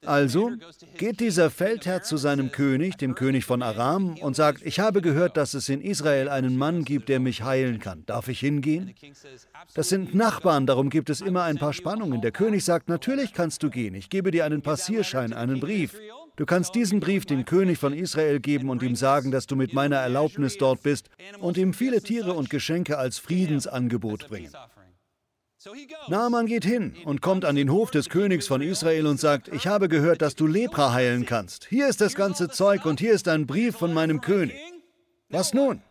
Also 0.05 0.51
geht 0.97 1.19
dieser 1.19 1.49
Feldherr 1.49 2.03
zu 2.03 2.17
seinem 2.17 2.51
König, 2.51 2.97
dem 2.97 3.15
König 3.15 3.45
von 3.45 3.61
Aram, 3.61 4.15
und 4.17 4.35
sagt, 4.35 4.61
ich 4.63 4.79
habe 4.79 5.01
gehört, 5.01 5.37
dass 5.37 5.53
es 5.53 5.69
in 5.69 5.81
Israel 5.81 6.29
einen 6.29 6.57
Mann 6.57 6.83
gibt, 6.83 7.09
der 7.09 7.19
mich 7.19 7.43
heilen 7.43 7.79
kann. 7.79 8.03
Darf 8.05 8.27
ich 8.27 8.39
hingehen? 8.39 8.93
Das 9.73 9.89
sind 9.89 10.15
Nachbarn, 10.15 10.65
darum 10.65 10.89
gibt 10.89 11.09
es 11.09 11.21
immer 11.21 11.43
ein 11.43 11.57
paar 11.57 11.73
Spannungen. 11.73 12.21
Der 12.21 12.31
König 12.31 12.63
sagt, 12.63 12.89
natürlich 12.89 13.33
kannst 13.33 13.63
du 13.63 13.69
gehen. 13.69 13.95
Ich 13.95 14.09
gebe 14.09 14.31
dir 14.31 14.45
einen 14.45 14.61
Passierschein, 14.61 15.33
einen 15.33 15.59
Brief. 15.59 15.95
Du 16.37 16.45
kannst 16.45 16.75
diesen 16.75 16.99
Brief 16.99 17.25
dem 17.25 17.45
König 17.45 17.77
von 17.77 17.93
Israel 17.93 18.41
geben 18.41 18.69
und 18.69 18.83
ihm 18.83 18.95
sagen, 18.95 19.31
dass 19.31 19.47
du 19.47 19.55
mit 19.55 19.73
meiner 19.73 19.97
Erlaubnis 19.97 20.57
dort 20.57 20.83
bist 20.83 21.09
und 21.39 21.57
ihm 21.57 21.73
viele 21.73 22.01
Tiere 22.01 22.33
und 22.33 22.49
Geschenke 22.49 22.97
als 22.97 23.19
Friedensangebot 23.19 24.27
bringen. 24.27 24.51
Naaman 26.07 26.45
geht 26.45 26.65
hin 26.65 26.95
und 27.05 27.21
kommt 27.21 27.45
an 27.45 27.55
den 27.55 27.71
Hof 27.71 27.91
des 27.91 28.09
Königs 28.09 28.47
von 28.47 28.61
Israel 28.61 29.07
und 29.07 29.19
sagt, 29.19 29.47
ich 29.47 29.67
habe 29.67 29.89
gehört, 29.89 30.21
dass 30.21 30.35
du 30.35 30.47
Lepra 30.47 30.93
heilen 30.93 31.25
kannst. 31.25 31.65
Hier 31.65 31.87
ist 31.87 32.01
das 32.01 32.15
ganze 32.15 32.49
Zeug 32.49 32.85
und 32.85 32.99
hier 32.99 33.13
ist 33.13 33.27
ein 33.27 33.47
Brief 33.47 33.75
von 33.75 33.93
meinem 33.93 34.21
König. 34.21 34.55
Was 35.29 35.53
nun? 35.53 35.81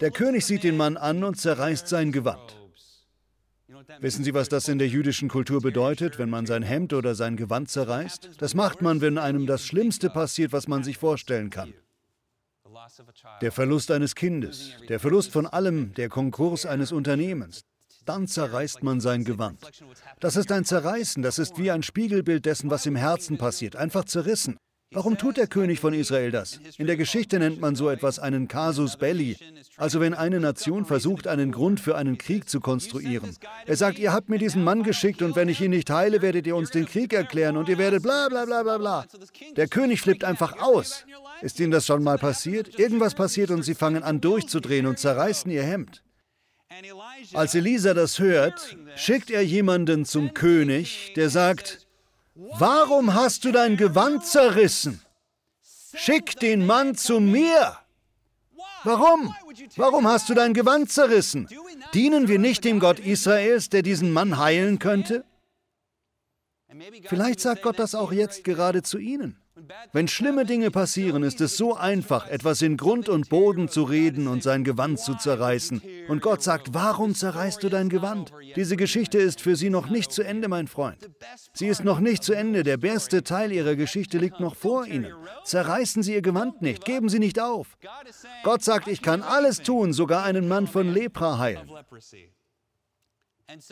Der 0.00 0.10
König 0.10 0.46
sieht 0.46 0.62
den 0.62 0.76
Mann 0.76 0.96
an 0.96 1.24
und 1.24 1.38
zerreißt 1.38 1.88
sein 1.88 2.12
Gewand. 2.12 2.56
Wissen 3.98 4.24
Sie, 4.24 4.32
was 4.32 4.48
das 4.48 4.68
in 4.68 4.78
der 4.78 4.88
jüdischen 4.88 5.28
Kultur 5.28 5.60
bedeutet, 5.60 6.18
wenn 6.18 6.30
man 6.30 6.46
sein 6.46 6.62
Hemd 6.62 6.92
oder 6.92 7.14
sein 7.14 7.36
Gewand 7.36 7.70
zerreißt? 7.70 8.30
Das 8.38 8.54
macht 8.54 8.80
man, 8.80 9.00
wenn 9.00 9.18
einem 9.18 9.46
das 9.46 9.66
Schlimmste 9.66 10.08
passiert, 10.08 10.52
was 10.52 10.68
man 10.68 10.84
sich 10.84 10.98
vorstellen 10.98 11.50
kann. 11.50 11.74
Der 13.40 13.52
Verlust 13.52 13.90
eines 13.90 14.14
Kindes, 14.14 14.76
der 14.88 15.00
Verlust 15.00 15.32
von 15.32 15.46
allem, 15.46 15.92
der 15.94 16.08
Konkurs 16.08 16.64
eines 16.64 16.92
Unternehmens, 16.92 17.64
dann 18.04 18.26
zerreißt 18.26 18.82
man 18.82 19.00
sein 19.00 19.24
Gewand. 19.24 19.58
Das 20.20 20.36
ist 20.36 20.52
ein 20.52 20.64
Zerreißen, 20.64 21.22
das 21.22 21.38
ist 21.38 21.58
wie 21.58 21.70
ein 21.70 21.82
Spiegelbild 21.82 22.46
dessen, 22.46 22.70
was 22.70 22.86
im 22.86 22.96
Herzen 22.96 23.38
passiert, 23.38 23.76
einfach 23.76 24.04
zerrissen. 24.04 24.56
Warum 24.94 25.16
tut 25.16 25.38
der 25.38 25.46
König 25.46 25.80
von 25.80 25.94
Israel 25.94 26.30
das? 26.30 26.60
In 26.76 26.86
der 26.86 26.98
Geschichte 26.98 27.38
nennt 27.38 27.60
man 27.60 27.74
so 27.74 27.88
etwas 27.88 28.18
einen 28.18 28.46
Casus 28.46 28.98
belli, 28.98 29.38
also 29.78 30.00
wenn 30.00 30.12
eine 30.12 30.38
Nation 30.38 30.84
versucht, 30.84 31.26
einen 31.26 31.50
Grund 31.50 31.80
für 31.80 31.96
einen 31.96 32.18
Krieg 32.18 32.46
zu 32.46 32.60
konstruieren. 32.60 33.34
Er 33.64 33.76
sagt, 33.76 33.98
ihr 33.98 34.12
habt 34.12 34.28
mir 34.28 34.38
diesen 34.38 34.62
Mann 34.62 34.82
geschickt 34.82 35.22
und 35.22 35.34
wenn 35.34 35.48
ich 35.48 35.62
ihn 35.62 35.70
nicht 35.70 35.88
heile, 35.88 36.20
werdet 36.20 36.46
ihr 36.46 36.56
uns 36.56 36.70
den 36.70 36.84
Krieg 36.84 37.14
erklären 37.14 37.56
und 37.56 37.70
ihr 37.70 37.78
werdet 37.78 38.02
bla 38.02 38.28
bla 38.28 38.44
bla 38.44 38.62
bla 38.62 38.76
bla. 38.76 39.06
Der 39.56 39.66
König 39.66 40.02
flippt 40.02 40.24
einfach 40.24 40.60
aus. 40.60 41.06
Ist 41.40 41.58
Ihnen 41.58 41.72
das 41.72 41.86
schon 41.86 42.04
mal 42.04 42.18
passiert? 42.18 42.78
Irgendwas 42.78 43.14
passiert 43.14 43.50
und 43.50 43.62
Sie 43.62 43.74
fangen 43.74 44.02
an 44.02 44.20
durchzudrehen 44.20 44.86
und 44.86 44.98
zerreißen 44.98 45.50
Ihr 45.50 45.62
Hemd. 45.62 46.02
Als 47.34 47.54
Elisa 47.54 47.94
das 47.94 48.18
hört, 48.18 48.76
schickt 48.96 49.30
er 49.30 49.42
jemanden 49.42 50.04
zum 50.04 50.34
König, 50.34 51.12
der 51.16 51.30
sagt, 51.30 51.86
Warum 52.34 53.14
hast 53.14 53.44
du 53.44 53.52
dein 53.52 53.76
Gewand 53.76 54.24
zerrissen? 54.24 55.02
Schick 55.94 56.38
den 56.40 56.66
Mann 56.66 56.94
zu 56.94 57.20
mir. 57.20 57.78
Warum? 58.84 59.34
Warum 59.76 60.08
hast 60.08 60.28
du 60.28 60.34
dein 60.34 60.54
Gewand 60.54 60.90
zerrissen? 60.90 61.46
Dienen 61.92 62.28
wir 62.28 62.38
nicht 62.38 62.64
dem 62.64 62.80
Gott 62.80 62.98
Israels, 62.98 63.68
der 63.68 63.82
diesen 63.82 64.12
Mann 64.12 64.38
heilen 64.38 64.78
könnte? 64.78 65.24
Vielleicht 67.04 67.40
sagt 67.40 67.62
Gott 67.62 67.78
das 67.78 67.94
auch 67.94 68.12
jetzt 68.12 68.44
gerade 68.44 68.82
zu 68.82 68.98
Ihnen. 68.98 69.41
Wenn 69.92 70.08
schlimme 70.08 70.46
Dinge 70.46 70.70
passieren, 70.70 71.22
ist 71.22 71.40
es 71.42 71.58
so 71.58 71.76
einfach, 71.76 72.26
etwas 72.28 72.62
in 72.62 72.78
Grund 72.78 73.10
und 73.10 73.28
Boden 73.28 73.68
zu 73.68 73.82
reden 73.82 74.26
und 74.26 74.42
sein 74.42 74.64
Gewand 74.64 74.98
zu 74.98 75.14
zerreißen. 75.14 75.82
Und 76.08 76.22
Gott 76.22 76.42
sagt, 76.42 76.72
warum 76.72 77.14
zerreißt 77.14 77.62
du 77.62 77.68
dein 77.68 77.90
Gewand? 77.90 78.32
Diese 78.56 78.76
Geschichte 78.76 79.18
ist 79.18 79.42
für 79.42 79.54
Sie 79.54 79.68
noch 79.68 79.90
nicht 79.90 80.10
zu 80.10 80.22
Ende, 80.22 80.48
mein 80.48 80.68
Freund. 80.68 81.10
Sie 81.52 81.66
ist 81.66 81.84
noch 81.84 82.00
nicht 82.00 82.22
zu 82.22 82.32
Ende. 82.32 82.62
Der 82.62 82.78
beste 82.78 83.22
Teil 83.24 83.52
Ihrer 83.52 83.76
Geschichte 83.76 84.16
liegt 84.16 84.40
noch 84.40 84.56
vor 84.56 84.86
Ihnen. 84.86 85.12
Zerreißen 85.44 86.02
Sie 86.02 86.14
Ihr 86.14 86.22
Gewand 86.22 86.62
nicht, 86.62 86.86
geben 86.86 87.10
Sie 87.10 87.18
nicht 87.18 87.38
auf. 87.38 87.76
Gott 88.44 88.64
sagt, 88.64 88.88
ich 88.88 89.02
kann 89.02 89.22
alles 89.22 89.58
tun, 89.58 89.92
sogar 89.92 90.24
einen 90.24 90.48
Mann 90.48 90.66
von 90.66 90.92
Lepra 90.92 91.38
heilen. 91.38 91.70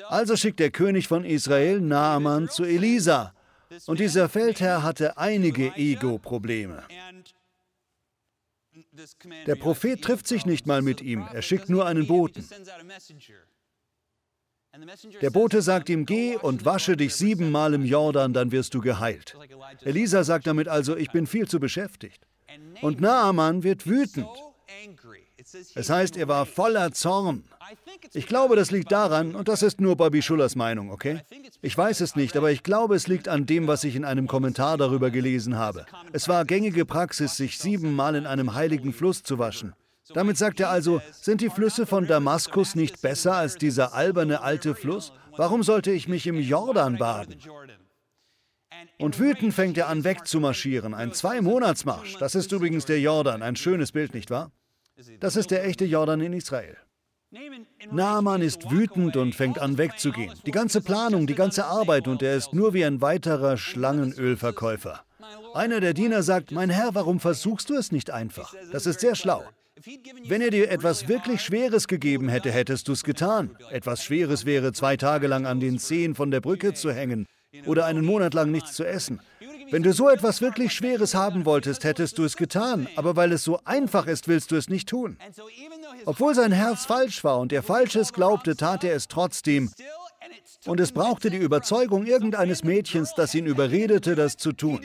Also 0.09 0.37
schickt 0.37 0.61
der 0.61 0.71
König 0.71 1.09
von 1.09 1.25
Israel 1.25 1.81
Naaman 1.81 2.51
zu 2.51 2.65
Elisa 2.65 3.33
und 3.87 4.01
dieser 4.01 4.29
Feldherr 4.29 4.83
hatte 4.83 5.17
einige 5.19 5.75
Ego-Probleme. 5.77 6.83
Der 9.47 9.57
Prophet 9.57 10.03
trifft 10.03 10.27
sich 10.27 10.47
nicht 10.47 10.67
mal 10.67 10.83
mit 10.83 11.01
ihm, 11.01 11.27
er 11.33 11.43
schickt 11.43 11.69
nur 11.69 11.87
einen 11.87 12.07
Boten. 12.07 12.45
Der 15.21 15.31
Bote 15.31 15.63
sagt 15.63 15.89
ihm, 15.89 16.07
geh 16.07 16.37
und 16.37 16.65
wasche 16.65 16.97
dich 16.97 17.15
siebenmal 17.15 17.75
im 17.75 17.85
Jordan, 17.85 18.33
dann 18.33 18.53
wirst 18.53 18.75
du 18.75 18.81
geheilt. 18.81 19.37
Elisa 19.83 20.23
sagt 20.23 20.47
damit 20.47 20.69
also, 20.69 20.97
ich 20.97 21.11
bin 21.11 21.27
viel 21.27 21.49
zu 21.49 21.59
beschäftigt. 21.59 22.27
Und 22.81 23.01
Naaman 23.01 23.63
wird 23.63 23.87
wütend. 23.87 24.29
Es 25.75 25.91
heißt, 25.91 26.17
er 26.17 26.29
war 26.29 26.47
voller 26.47 26.93
Zorn. 26.93 27.45
Ich 28.13 28.27
glaube, 28.27 28.57
das 28.57 28.71
liegt 28.71 28.91
daran, 28.91 29.35
und 29.35 29.49
das 29.49 29.63
ist 29.63 29.81
nur 29.81 29.97
Bobby 29.97 30.23
Schullers 30.23 30.57
Meinung, 30.57 30.91
okay? 30.91 31.21
Ich 31.63 31.77
weiß 31.77 32.01
es 32.01 32.17
nicht, 32.17 32.37
aber 32.37 32.51
ich 32.51 32.63
glaube, 32.63 32.95
es 32.97 33.07
liegt 33.07 33.29
an 33.29 33.47
dem, 33.47 33.67
was 33.67 33.85
ich 33.85 33.97
in 33.97 34.05
einem 34.05 34.27
Kommentar 34.27 34.77
darüber 34.77 35.11
gelesen 35.11 35.57
habe. 35.57 35.87
Es 36.13 36.29
war 36.29 36.45
gängige 36.45 36.85
Praxis, 36.85 37.37
sich 37.37 37.59
siebenmal 37.59 38.15
in 38.17 38.27
einem 38.27 38.55
heiligen 38.55 38.93
Fluss 38.93 39.23
zu 39.23 39.39
waschen. 39.39 39.75
Damit 40.13 40.39
sagt 40.39 40.59
er 40.59 40.71
also, 40.71 41.01
sind 41.13 41.41
die 41.41 41.51
Flüsse 41.51 41.87
von 41.87 42.07
Damaskus 42.07 42.75
nicht 42.75 43.01
besser 43.01 43.37
als 43.37 43.57
dieser 43.57 43.95
alberne 43.95 44.41
alte 44.41 44.75
Fluss? 44.75 45.13
Warum 45.37 45.63
sollte 45.63 45.93
ich 45.93 46.09
mich 46.09 46.27
im 46.27 46.41
Jordan 46.41 46.99
baden? 46.99 47.37
Und 48.99 49.19
wütend 49.19 49.55
fängt 49.55 49.79
er 49.79 49.89
an 49.89 50.05
wegzumarschieren, 50.05 50.95
ein 50.95 51.13
Zwei-Monats-Marsch. 51.13 52.17
Das 52.19 52.35
ist 52.35 52.51
übrigens 52.51 52.87
der 52.87 53.01
Jordan, 53.01 53.43
ein 53.43 53.57
schönes 53.57 53.93
Bild, 53.93 54.15
nicht 54.15 54.31
wahr? 54.31 54.51
Das 55.21 55.37
ist 55.37 55.51
der 55.51 55.65
echte 55.65 55.85
Jordan 55.85 56.21
in 56.21 56.33
Israel. 56.33 56.77
Naaman 57.93 58.43
ist 58.43 58.71
wütend 58.71 59.17
und 59.17 59.35
fängt 59.35 59.61
an 59.61 59.79
wegzugehen. 59.79 60.35
Die 60.47 60.51
ganze 60.51 60.81
Planung, 60.81 61.27
die 61.27 61.37
ganze 61.37 61.65
Arbeit 61.65 62.09
und 62.09 62.23
er 62.23 62.37
ist 62.37 62.53
nur 62.53 62.75
wie 62.75 62.85
ein 62.85 63.01
weiterer 63.01 63.57
Schlangenölverkäufer. 63.57 65.05
Einer 65.55 65.81
der 65.81 65.95
Diener 65.95 66.23
sagt, 66.23 66.51
mein 66.51 66.71
Herr, 66.71 66.95
warum 66.95 67.21
versuchst 67.21 67.71
du 67.71 67.75
es 67.75 67.93
nicht 67.93 68.11
einfach? 68.11 68.55
Das 68.73 68.87
ist 68.87 69.01
sehr 69.01 69.15
schlau. 69.15 69.45
Wenn 70.27 70.43
er 70.43 70.51
dir 70.51 70.71
etwas 70.71 71.09
wirklich 71.09 71.41
Schweres 71.41 71.87
gegeben 71.87 72.29
hätte, 72.29 72.51
hättest 72.51 72.89
du 72.89 72.93
es 72.93 73.05
getan. 73.05 73.57
Etwas 73.71 74.05
Schweres 74.05 74.45
wäre, 74.45 74.73
zwei 74.73 74.97
Tage 74.97 75.27
lang 75.27 75.47
an 75.47 75.61
den 75.61 75.79
Zehen 75.79 76.15
von 76.15 76.31
der 76.31 76.41
Brücke 76.41 76.75
zu 76.75 76.93
hängen 76.93 77.27
oder 77.67 77.87
einen 77.87 78.05
Monat 78.05 78.35
lang 78.35 78.51
nichts 78.51 78.75
zu 78.75 78.85
essen. 78.85 79.21
Wenn 79.71 79.83
du 79.83 79.93
so 79.93 80.09
etwas 80.09 80.41
wirklich 80.41 80.73
Schweres 80.73 81.15
haben 81.15 81.45
wolltest, 81.45 81.85
hättest 81.85 82.19
du 82.19 82.25
es 82.25 82.37
getan, 82.37 82.89
aber 82.97 83.17
weil 83.17 83.33
es 83.33 83.45
so 83.45 83.61
einfach 83.65 84.07
ist, 84.07 84.29
willst 84.29 84.51
du 84.51 84.57
es 84.57 84.69
nicht 84.69 84.89
tun. 84.89 85.17
Obwohl 86.07 86.35
sein 86.35 86.53
Herz 86.53 86.87
falsch 86.87 87.23
war 87.25 87.39
und 87.39 87.53
er 87.53 87.63
Falsches 87.63 88.13
glaubte, 88.13 88.57
tat 88.57 88.85
er 88.85 88.95
es 88.95 89.09
trotzdem. 89.09 89.71
Und 90.67 90.81
es 90.81 90.93
brauchte 90.93 91.31
die 91.31 91.37
Überzeugung 91.37 92.07
irgendeines 92.07 92.65
Mädchens, 92.65 93.15
das 93.17 93.35
ihn 93.35 93.47
überredete, 93.47 94.15
das 94.15 94.37
zu 94.37 94.53
tun. 94.53 94.81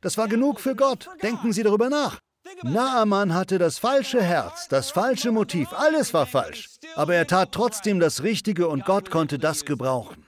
Das 0.00 0.16
war 0.16 0.28
genug 0.28 0.60
für 0.60 0.74
Gott. 0.74 1.08
Denken 1.22 1.52
Sie 1.52 1.62
darüber 1.62 1.88
nach. 1.88 2.18
Naaman 2.62 3.34
hatte 3.34 3.58
das 3.58 3.78
falsche 3.78 4.22
Herz, 4.22 4.68
das 4.68 4.90
falsche 4.90 5.32
Motiv, 5.32 5.72
alles 5.72 6.14
war 6.14 6.26
falsch. 6.26 6.68
Aber 6.96 7.14
er 7.14 7.26
tat 7.26 7.52
trotzdem 7.52 8.00
das 8.00 8.22
Richtige 8.22 8.68
und 8.68 8.84
Gott 8.84 9.10
konnte 9.10 9.38
das 9.38 9.64
gebrauchen. 9.64 10.27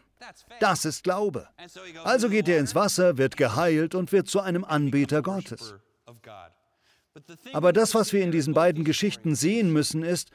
Das 0.61 0.85
ist 0.85 1.04
Glaube. 1.04 1.48
Also 2.04 2.28
geht 2.28 2.48
er 2.48 2.59
ins 2.59 2.74
Wasser, 2.74 3.18
wird 3.18 3.37
geheilt 3.37 3.94
und 3.94 4.12
wird 4.12 4.28
zu 4.28 4.40
einem 4.40 4.64
Anbeter 4.64 5.22
Gottes. 5.22 5.74
Aber 7.52 7.72
das, 7.72 7.94
was 7.94 8.12
wir 8.12 8.22
in 8.22 8.30
diesen 8.30 8.54
beiden 8.54 8.85
Geschichten 8.85 9.35
sehen 9.35 9.72
müssen, 9.72 10.04
ist, 10.04 10.30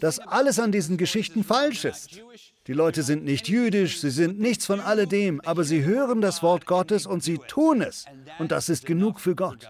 dass 0.00 0.18
alles 0.20 0.58
an 0.58 0.70
diesen 0.70 0.96
Geschichten 0.96 1.42
falsch 1.42 1.84
ist. 1.84 2.20
Die 2.66 2.72
Leute 2.72 3.02
sind 3.02 3.24
nicht 3.24 3.48
jüdisch, 3.48 4.00
sie 4.00 4.10
sind 4.10 4.38
nichts 4.38 4.66
von 4.66 4.80
alledem, 4.80 5.40
aber 5.40 5.64
sie 5.64 5.84
hören 5.84 6.20
das 6.20 6.42
Wort 6.42 6.66
Gottes 6.66 7.06
und 7.06 7.22
sie 7.24 7.38
tun 7.38 7.82
es. 7.82 8.04
Und 8.38 8.52
das 8.52 8.68
ist 8.68 8.86
genug 8.86 9.20
für 9.20 9.34
Gott. 9.34 9.68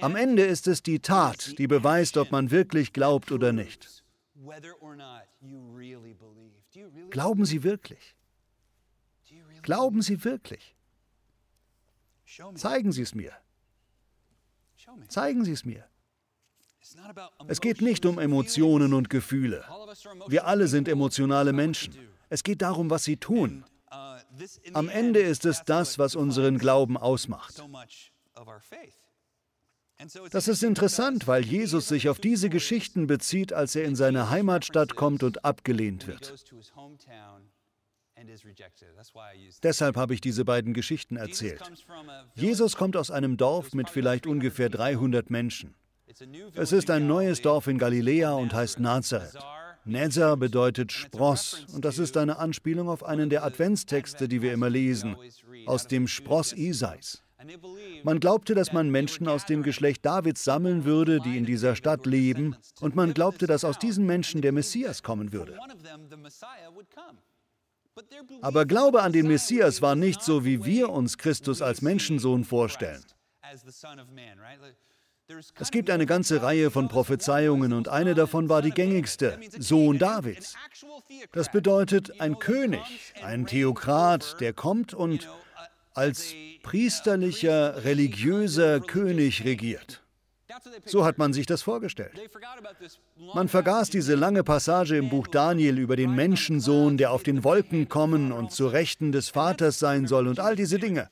Am 0.00 0.16
Ende 0.16 0.44
ist 0.44 0.66
es 0.66 0.82
die 0.82 1.00
Tat, 1.00 1.58
die 1.58 1.66
beweist, 1.66 2.16
ob 2.16 2.32
man 2.32 2.50
wirklich 2.50 2.92
glaubt 2.92 3.30
oder 3.30 3.52
nicht. 3.52 4.02
Glauben 7.10 7.44
Sie 7.44 7.62
wirklich? 7.62 8.17
Glauben 9.68 10.00
Sie 10.00 10.24
wirklich? 10.24 10.74
Zeigen 12.54 12.90
Sie 12.90 13.02
es 13.02 13.14
mir. 13.14 13.34
Zeigen 15.08 15.44
Sie 15.44 15.52
es 15.52 15.66
mir. 15.66 15.84
Es 17.48 17.60
geht 17.60 17.82
nicht 17.82 18.06
um 18.06 18.18
Emotionen 18.18 18.94
und 18.94 19.10
Gefühle. 19.10 19.62
Wir 20.28 20.46
alle 20.46 20.68
sind 20.68 20.88
emotionale 20.88 21.52
Menschen. 21.52 21.94
Es 22.30 22.42
geht 22.42 22.62
darum, 22.62 22.88
was 22.88 23.04
Sie 23.04 23.18
tun. 23.18 23.62
Am 24.72 24.88
Ende 24.88 25.20
ist 25.20 25.44
es 25.44 25.62
das, 25.66 25.98
was 25.98 26.16
unseren 26.16 26.56
Glauben 26.56 26.96
ausmacht. 26.96 27.62
Das 30.30 30.48
ist 30.48 30.62
interessant, 30.62 31.26
weil 31.26 31.44
Jesus 31.44 31.88
sich 31.88 32.08
auf 32.08 32.18
diese 32.18 32.48
Geschichten 32.48 33.06
bezieht, 33.06 33.52
als 33.52 33.76
er 33.76 33.84
in 33.84 33.96
seine 33.96 34.30
Heimatstadt 34.30 34.94
kommt 34.94 35.22
und 35.22 35.44
abgelehnt 35.44 36.06
wird. 36.06 36.32
Deshalb 39.62 39.96
habe 39.96 40.14
ich 40.14 40.20
diese 40.20 40.44
beiden 40.44 40.74
Geschichten 40.74 41.16
erzählt. 41.16 41.62
Jesus 42.34 42.76
kommt 42.76 42.96
aus 42.96 43.10
einem 43.10 43.36
Dorf 43.36 43.72
mit 43.72 43.90
vielleicht 43.90 44.26
ungefähr 44.26 44.68
300 44.68 45.30
Menschen. 45.30 45.74
Es 46.54 46.72
ist 46.72 46.90
ein 46.90 47.06
neues 47.06 47.42
Dorf 47.42 47.66
in 47.66 47.78
Galiläa 47.78 48.32
und 48.32 48.52
heißt 48.54 48.80
Nazareth. 48.80 49.38
Nezar 49.84 50.36
bedeutet 50.36 50.92
Spross 50.92 51.64
und 51.72 51.84
das 51.84 51.98
ist 51.98 52.16
eine 52.16 52.38
Anspielung 52.38 52.88
auf 52.88 53.04
einen 53.04 53.30
der 53.30 53.44
Adventstexte, 53.44 54.28
die 54.28 54.42
wir 54.42 54.52
immer 54.52 54.68
lesen, 54.68 55.16
aus 55.66 55.86
dem 55.86 56.08
Spross 56.08 56.52
Isais. 56.52 57.22
Man 58.02 58.20
glaubte, 58.20 58.54
dass 58.54 58.72
man 58.72 58.90
Menschen 58.90 59.28
aus 59.28 59.46
dem 59.46 59.62
Geschlecht 59.62 60.04
Davids 60.04 60.42
sammeln 60.42 60.84
würde, 60.84 61.20
die 61.20 61.38
in 61.38 61.46
dieser 61.46 61.76
Stadt 61.76 62.04
leben, 62.04 62.56
und 62.80 62.96
man 62.96 63.14
glaubte, 63.14 63.46
dass 63.46 63.64
aus 63.64 63.78
diesen 63.78 64.06
Menschen 64.06 64.42
der 64.42 64.52
Messias 64.52 65.02
kommen 65.02 65.32
würde. 65.32 65.56
Aber 68.42 68.66
Glaube 68.66 69.02
an 69.02 69.12
den 69.12 69.26
Messias 69.26 69.82
war 69.82 69.94
nicht 69.94 70.22
so, 70.22 70.44
wie 70.44 70.64
wir 70.64 70.90
uns 70.90 71.18
Christus 71.18 71.62
als 71.62 71.82
Menschensohn 71.82 72.44
vorstellen. 72.44 73.04
Es 75.58 75.70
gibt 75.70 75.90
eine 75.90 76.06
ganze 76.06 76.42
Reihe 76.42 76.70
von 76.70 76.88
Prophezeiungen 76.88 77.74
und 77.74 77.88
eine 77.88 78.14
davon 78.14 78.48
war 78.48 78.62
die 78.62 78.70
gängigste, 78.70 79.38
Sohn 79.58 79.98
Davids. 79.98 80.54
Das 81.32 81.52
bedeutet 81.52 82.20
ein 82.20 82.38
König, 82.38 82.80
ein 83.22 83.46
Theokrat, 83.46 84.40
der 84.40 84.54
kommt 84.54 84.94
und 84.94 85.28
als 85.92 86.32
priesterlicher, 86.62 87.84
religiöser 87.84 88.80
König 88.80 89.44
regiert. 89.44 90.02
So 90.84 91.04
hat 91.04 91.18
man 91.18 91.32
sich 91.32 91.46
das 91.46 91.62
vorgestellt. 91.62 92.12
Man 93.34 93.48
vergaß 93.48 93.90
diese 93.90 94.14
lange 94.14 94.44
Passage 94.44 94.96
im 94.96 95.08
Buch 95.08 95.26
Daniel 95.26 95.78
über 95.78 95.96
den 95.96 96.14
Menschensohn, 96.14 96.96
der 96.96 97.12
auf 97.12 97.22
den 97.22 97.44
Wolken 97.44 97.88
kommen 97.88 98.32
und 98.32 98.52
zu 98.52 98.66
Rechten 98.66 99.12
des 99.12 99.28
Vaters 99.28 99.78
sein 99.78 100.06
soll 100.06 100.28
und 100.28 100.40
all 100.40 100.56
diese 100.56 100.78
Dinge. 100.78 101.08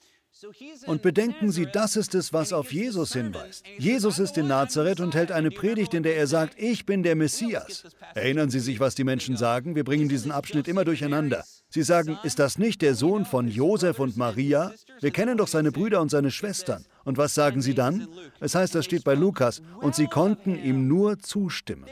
Und 0.86 1.02
bedenken 1.02 1.50
Sie, 1.50 1.66
das 1.66 1.96
ist 1.96 2.14
es, 2.14 2.32
was 2.32 2.52
auf 2.52 2.70
Jesus 2.70 3.14
hinweist. 3.14 3.64
Jesus 3.78 4.18
ist 4.18 4.36
in 4.36 4.48
Nazareth 4.48 5.00
und 5.00 5.14
hält 5.14 5.32
eine 5.32 5.50
Predigt, 5.50 5.94
in 5.94 6.02
der 6.02 6.16
er 6.16 6.26
sagt, 6.26 6.60
ich 6.60 6.84
bin 6.84 7.02
der 7.02 7.16
Messias. 7.16 7.84
Erinnern 8.14 8.50
Sie 8.50 8.60
sich, 8.60 8.78
was 8.78 8.94
die 8.94 9.04
Menschen 9.04 9.36
sagen? 9.36 9.74
Wir 9.74 9.84
bringen 9.84 10.08
diesen 10.08 10.30
Abschnitt 10.30 10.68
immer 10.68 10.84
durcheinander. 10.84 11.44
Sie 11.76 11.82
sagen, 11.82 12.18
ist 12.22 12.38
das 12.38 12.56
nicht 12.56 12.80
der 12.80 12.94
Sohn 12.94 13.26
von 13.26 13.48
Josef 13.48 13.98
und 13.98 14.16
Maria? 14.16 14.72
Wir 15.02 15.10
kennen 15.10 15.36
doch 15.36 15.46
seine 15.46 15.72
Brüder 15.72 16.00
und 16.00 16.10
seine 16.10 16.30
Schwestern. 16.30 16.86
Und 17.04 17.18
was 17.18 17.34
sagen 17.34 17.60
sie 17.60 17.74
dann? 17.74 18.08
Es 18.40 18.54
heißt, 18.54 18.74
das 18.74 18.86
steht 18.86 19.04
bei 19.04 19.12
Lukas, 19.12 19.60
und 19.82 19.94
sie 19.94 20.06
konnten 20.06 20.58
ihm 20.58 20.88
nur 20.88 21.18
zustimmen. 21.18 21.84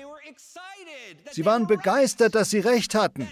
Sie 1.32 1.44
waren 1.44 1.66
begeistert, 1.66 2.34
dass 2.34 2.48
sie 2.48 2.60
recht 2.60 2.94
hatten. 2.94 3.28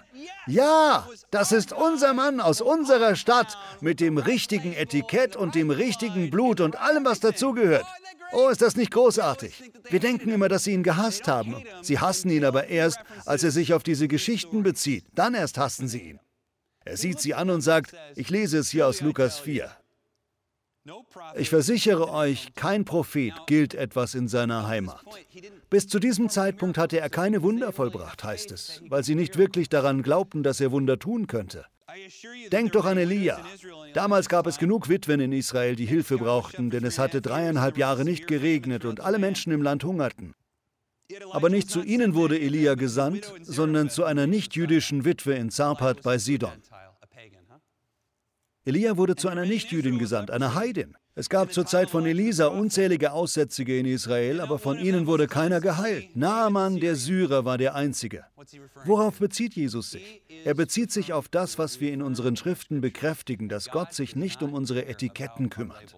Ja, 0.46 1.08
das 1.30 1.52
ist 1.52 1.72
unser 1.72 2.12
Mann 2.12 2.38
aus 2.38 2.60
unserer 2.60 3.16
Stadt 3.16 3.56
mit 3.80 3.98
dem 4.00 4.18
richtigen 4.18 4.74
Etikett 4.74 5.36
und 5.36 5.54
dem 5.54 5.70
richtigen 5.70 6.28
Blut 6.28 6.60
und 6.60 6.76
allem, 6.76 7.06
was 7.06 7.20
dazugehört. 7.20 7.86
Oh, 8.32 8.50
ist 8.50 8.60
das 8.60 8.76
nicht 8.76 8.90
großartig? 8.90 9.72
Wir 9.88 10.00
denken 10.00 10.28
immer, 10.28 10.50
dass 10.50 10.64
sie 10.64 10.74
ihn 10.74 10.82
gehasst 10.82 11.28
haben. 11.28 11.64
Sie 11.80 11.98
hassen 11.98 12.28
ihn 12.28 12.44
aber 12.44 12.66
erst, 12.66 12.98
als 13.24 13.42
er 13.42 13.52
sich 13.52 13.72
auf 13.72 13.82
diese 13.82 14.06
Geschichten 14.06 14.62
bezieht. 14.62 15.06
Dann 15.14 15.32
erst 15.32 15.56
hassen 15.56 15.88
sie 15.88 16.00
ihn. 16.00 16.20
Er 16.84 16.96
sieht 16.96 17.20
sie 17.20 17.34
an 17.34 17.50
und 17.50 17.60
sagt, 17.60 17.94
ich 18.16 18.30
lese 18.30 18.58
es 18.58 18.70
hier 18.70 18.86
aus 18.86 19.00
Lukas 19.00 19.38
4. 19.38 19.70
Ich 21.36 21.48
versichere 21.48 22.10
euch, 22.10 22.54
kein 22.54 22.84
Prophet 22.84 23.32
gilt 23.46 23.74
etwas 23.74 24.14
in 24.14 24.26
seiner 24.26 24.66
Heimat. 24.66 25.04
Bis 25.70 25.86
zu 25.86 26.00
diesem 26.00 26.28
Zeitpunkt 26.28 26.76
hatte 26.76 26.98
er 26.98 27.08
keine 27.08 27.42
Wunder 27.42 27.72
vollbracht, 27.72 28.24
heißt 28.24 28.50
es, 28.50 28.82
weil 28.88 29.04
sie 29.04 29.14
nicht 29.14 29.38
wirklich 29.38 29.68
daran 29.68 30.02
glaubten, 30.02 30.42
dass 30.42 30.60
er 30.60 30.72
Wunder 30.72 30.98
tun 30.98 31.28
könnte. 31.28 31.66
Denkt 32.50 32.74
doch 32.74 32.84
an 32.84 32.98
Elia. 32.98 33.44
Damals 33.94 34.28
gab 34.28 34.46
es 34.46 34.58
genug 34.58 34.88
Witwen 34.88 35.20
in 35.20 35.32
Israel, 35.32 35.76
die 35.76 35.86
Hilfe 35.86 36.16
brauchten, 36.16 36.70
denn 36.70 36.84
es 36.84 36.98
hatte 36.98 37.20
dreieinhalb 37.20 37.78
Jahre 37.78 38.04
nicht 38.04 38.26
geregnet 38.26 38.84
und 38.84 39.00
alle 39.00 39.18
Menschen 39.18 39.52
im 39.52 39.62
Land 39.62 39.84
hungerten. 39.84 40.34
Aber 41.30 41.50
nicht 41.50 41.70
zu 41.70 41.82
ihnen 41.82 42.14
wurde 42.14 42.40
Elia 42.40 42.74
gesandt, 42.74 43.32
sondern 43.42 43.90
zu 43.90 44.04
einer 44.04 44.26
nichtjüdischen 44.26 45.04
Witwe 45.04 45.34
in 45.34 45.50
Zarpat 45.50 46.02
bei 46.02 46.18
Sidon. 46.18 46.52
Elia 48.64 48.96
wurde 48.96 49.16
zu 49.16 49.28
einer 49.28 49.44
Nichtjüdin 49.44 49.98
gesandt, 49.98 50.30
einer 50.30 50.54
Heidin. 50.54 50.96
Es 51.16 51.28
gab 51.28 51.52
zur 51.52 51.66
Zeit 51.66 51.90
von 51.90 52.06
Elisa 52.06 52.46
unzählige 52.46 53.12
Aussätzige 53.12 53.76
in 53.76 53.86
Israel, 53.86 54.40
aber 54.40 54.60
von 54.60 54.78
ihnen 54.78 55.08
wurde 55.08 55.26
keiner 55.26 55.60
geheilt. 55.60 56.14
Naaman, 56.14 56.78
der 56.78 56.94
Syrer, 56.94 57.44
war 57.44 57.58
der 57.58 57.74
Einzige. 57.74 58.24
Worauf 58.84 59.18
bezieht 59.18 59.54
Jesus 59.54 59.90
sich? 59.90 60.22
Er 60.44 60.54
bezieht 60.54 60.92
sich 60.92 61.12
auf 61.12 61.28
das, 61.28 61.58
was 61.58 61.80
wir 61.80 61.92
in 61.92 62.02
unseren 62.02 62.36
Schriften 62.36 62.80
bekräftigen, 62.80 63.48
dass 63.48 63.68
Gott 63.68 63.94
sich 63.94 64.14
nicht 64.14 64.42
um 64.42 64.54
unsere 64.54 64.86
Etiketten 64.86 65.50
kümmert. 65.50 65.96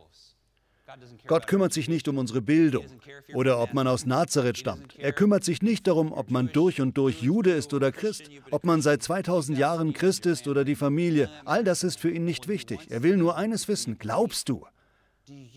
Gott 1.27 1.47
kümmert 1.47 1.73
sich 1.73 1.89
nicht 1.89 2.09
um 2.09 2.19
unsere 2.19 2.43
Bildung 2.43 2.87
oder 3.35 3.61
ob 3.61 3.75
man 3.75 3.87
aus 3.87 4.07
Nazareth 4.07 4.59
stammt. 4.59 4.97
Er 4.99 5.13
kümmert 5.13 5.45
sich 5.45 5.63
nicht 5.63 5.87
darum, 5.87 6.13
ob 6.13 6.31
man 6.31 6.51
durch 6.53 6.81
und 6.81 6.97
durch 6.99 7.23
Jude 7.23 7.53
ist 7.53 7.73
oder 7.75 7.93
Christ, 7.93 8.31
ob 8.51 8.65
man 8.65 8.83
seit 8.83 9.03
2000 9.03 9.59
Jahren 9.59 9.93
Christ 9.93 10.27
ist 10.27 10.49
oder 10.49 10.65
die 10.65 10.77
Familie. 10.77 11.31
All 11.45 11.65
das 11.65 11.85
ist 11.85 11.99
für 11.99 12.11
ihn 12.11 12.25
nicht 12.25 12.49
wichtig. 12.49 12.91
Er 12.91 13.03
will 13.03 13.17
nur 13.17 13.37
eines 13.37 13.69
wissen. 13.69 13.99
Glaubst 13.99 14.49
du? 14.49 14.67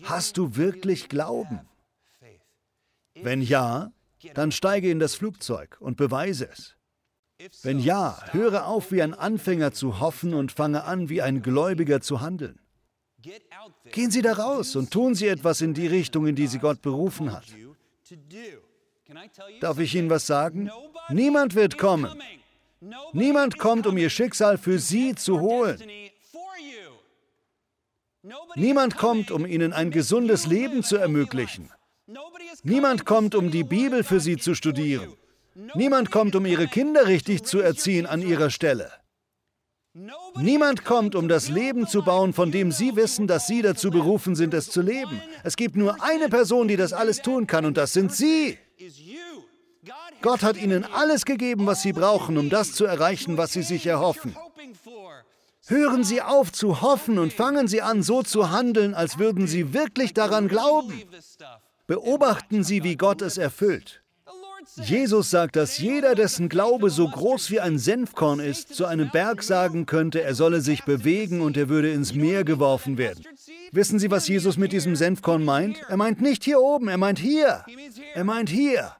Hast 0.02 0.36
du 0.38 0.56
wirklich 0.56 1.08
Glauben? 1.08 1.60
Wenn 3.14 3.42
ja, 3.42 3.92
dann 4.34 4.52
steige 4.52 4.90
in 4.90 4.98
das 4.98 5.14
Flugzeug 5.14 5.76
und 5.80 5.96
beweise 5.96 6.48
es. 6.48 6.76
Wenn 7.62 7.78
ja, 7.78 8.18
höre 8.32 8.66
auf, 8.66 8.90
wie 8.90 9.02
ein 9.02 9.14
Anfänger 9.14 9.72
zu 9.72 10.00
hoffen 10.00 10.34
und 10.34 10.50
fange 10.50 10.84
an, 10.84 11.08
wie 11.08 11.22
ein 11.22 11.42
Gläubiger 11.42 12.00
zu 12.00 12.20
handeln. 12.20 12.58
Gehen 13.90 14.10
Sie 14.10 14.22
da 14.22 14.32
raus 14.32 14.76
und 14.76 14.90
tun 14.90 15.14
Sie 15.14 15.26
etwas 15.26 15.60
in 15.60 15.74
die 15.74 15.86
Richtung, 15.86 16.26
in 16.26 16.36
die 16.36 16.46
Sie 16.46 16.58
Gott 16.58 16.80
berufen 16.82 17.32
hat. 17.32 17.46
Darf 19.60 19.78
ich 19.78 19.94
Ihnen 19.94 20.10
was 20.10 20.26
sagen? 20.26 20.70
Niemand 21.08 21.54
wird 21.54 21.78
kommen. 21.78 22.22
Niemand 23.12 23.58
kommt, 23.58 23.86
um 23.86 23.98
Ihr 23.98 24.10
Schicksal 24.10 24.56
für 24.56 24.78
Sie 24.78 25.14
zu 25.14 25.40
holen. 25.40 25.82
Niemand 28.54 28.96
kommt, 28.96 29.30
um 29.30 29.46
Ihnen 29.46 29.72
ein 29.72 29.90
gesundes 29.90 30.46
Leben 30.46 30.82
zu 30.82 30.96
ermöglichen. 30.96 31.70
Niemand 32.62 33.04
kommt, 33.04 33.34
um 33.34 33.50
die 33.50 33.64
Bibel 33.64 34.04
für 34.04 34.20
Sie 34.20 34.36
zu 34.36 34.54
studieren. 34.54 35.12
Niemand 35.74 36.10
kommt, 36.10 36.36
um 36.36 36.46
Ihre 36.46 36.68
Kinder 36.68 37.06
richtig 37.06 37.44
zu 37.44 37.58
erziehen 37.60 38.06
an 38.06 38.22
Ihrer 38.22 38.50
Stelle. 38.50 38.92
Niemand 40.36 40.84
kommt, 40.84 41.14
um 41.14 41.28
das 41.28 41.48
Leben 41.48 41.86
zu 41.86 42.02
bauen, 42.02 42.32
von 42.32 42.52
dem 42.52 42.70
Sie 42.72 42.94
wissen, 42.96 43.26
dass 43.26 43.46
Sie 43.46 43.62
dazu 43.62 43.90
berufen 43.90 44.36
sind, 44.36 44.54
es 44.54 44.70
zu 44.70 44.80
leben. 44.80 45.20
Es 45.42 45.56
gibt 45.56 45.76
nur 45.76 46.02
eine 46.02 46.28
Person, 46.28 46.68
die 46.68 46.76
das 46.76 46.92
alles 46.92 47.22
tun 47.22 47.46
kann, 47.46 47.64
und 47.64 47.76
das 47.76 47.92
sind 47.92 48.12
Sie. 48.12 48.58
Gott 50.22 50.42
hat 50.42 50.56
Ihnen 50.56 50.84
alles 50.84 51.24
gegeben, 51.24 51.66
was 51.66 51.82
Sie 51.82 51.92
brauchen, 51.92 52.38
um 52.38 52.50
das 52.50 52.72
zu 52.72 52.84
erreichen, 52.84 53.36
was 53.36 53.52
Sie 53.52 53.62
sich 53.62 53.86
erhoffen. 53.86 54.36
Hören 55.66 56.04
Sie 56.04 56.22
auf 56.22 56.52
zu 56.52 56.80
hoffen 56.80 57.18
und 57.18 57.32
fangen 57.32 57.68
Sie 57.68 57.82
an, 57.82 58.02
so 58.02 58.22
zu 58.22 58.50
handeln, 58.50 58.94
als 58.94 59.18
würden 59.18 59.46
Sie 59.46 59.74
wirklich 59.74 60.14
daran 60.14 60.48
glauben. 60.48 61.02
Beobachten 61.86 62.64
Sie, 62.64 62.84
wie 62.84 62.96
Gott 62.96 63.22
es 63.22 63.36
erfüllt. 63.36 64.02
Jesus 64.84 65.30
sagt, 65.30 65.56
dass 65.56 65.78
jeder, 65.78 66.14
dessen 66.14 66.48
Glaube 66.48 66.90
so 66.90 67.08
groß 67.08 67.50
wie 67.50 67.60
ein 67.60 67.78
Senfkorn 67.78 68.40
ist, 68.40 68.74
zu 68.74 68.86
einem 68.86 69.10
Berg 69.10 69.42
sagen 69.42 69.86
könnte, 69.86 70.22
er 70.22 70.34
solle 70.34 70.60
sich 70.60 70.84
bewegen 70.84 71.40
und 71.40 71.56
er 71.56 71.68
würde 71.68 71.92
ins 71.92 72.14
Meer 72.14 72.44
geworfen 72.44 72.98
werden. 72.98 73.24
Wissen 73.72 73.98
Sie, 73.98 74.10
was 74.10 74.28
Jesus 74.28 74.56
mit 74.56 74.72
diesem 74.72 74.96
Senfkorn 74.96 75.44
meint? 75.44 75.78
Er 75.88 75.96
meint 75.96 76.20
nicht 76.20 76.44
hier 76.44 76.60
oben, 76.60 76.88
er 76.88 76.98
meint 76.98 77.18
hier. 77.18 77.64
Er 78.14 78.24
meint 78.24 78.48
hier. 78.48 78.92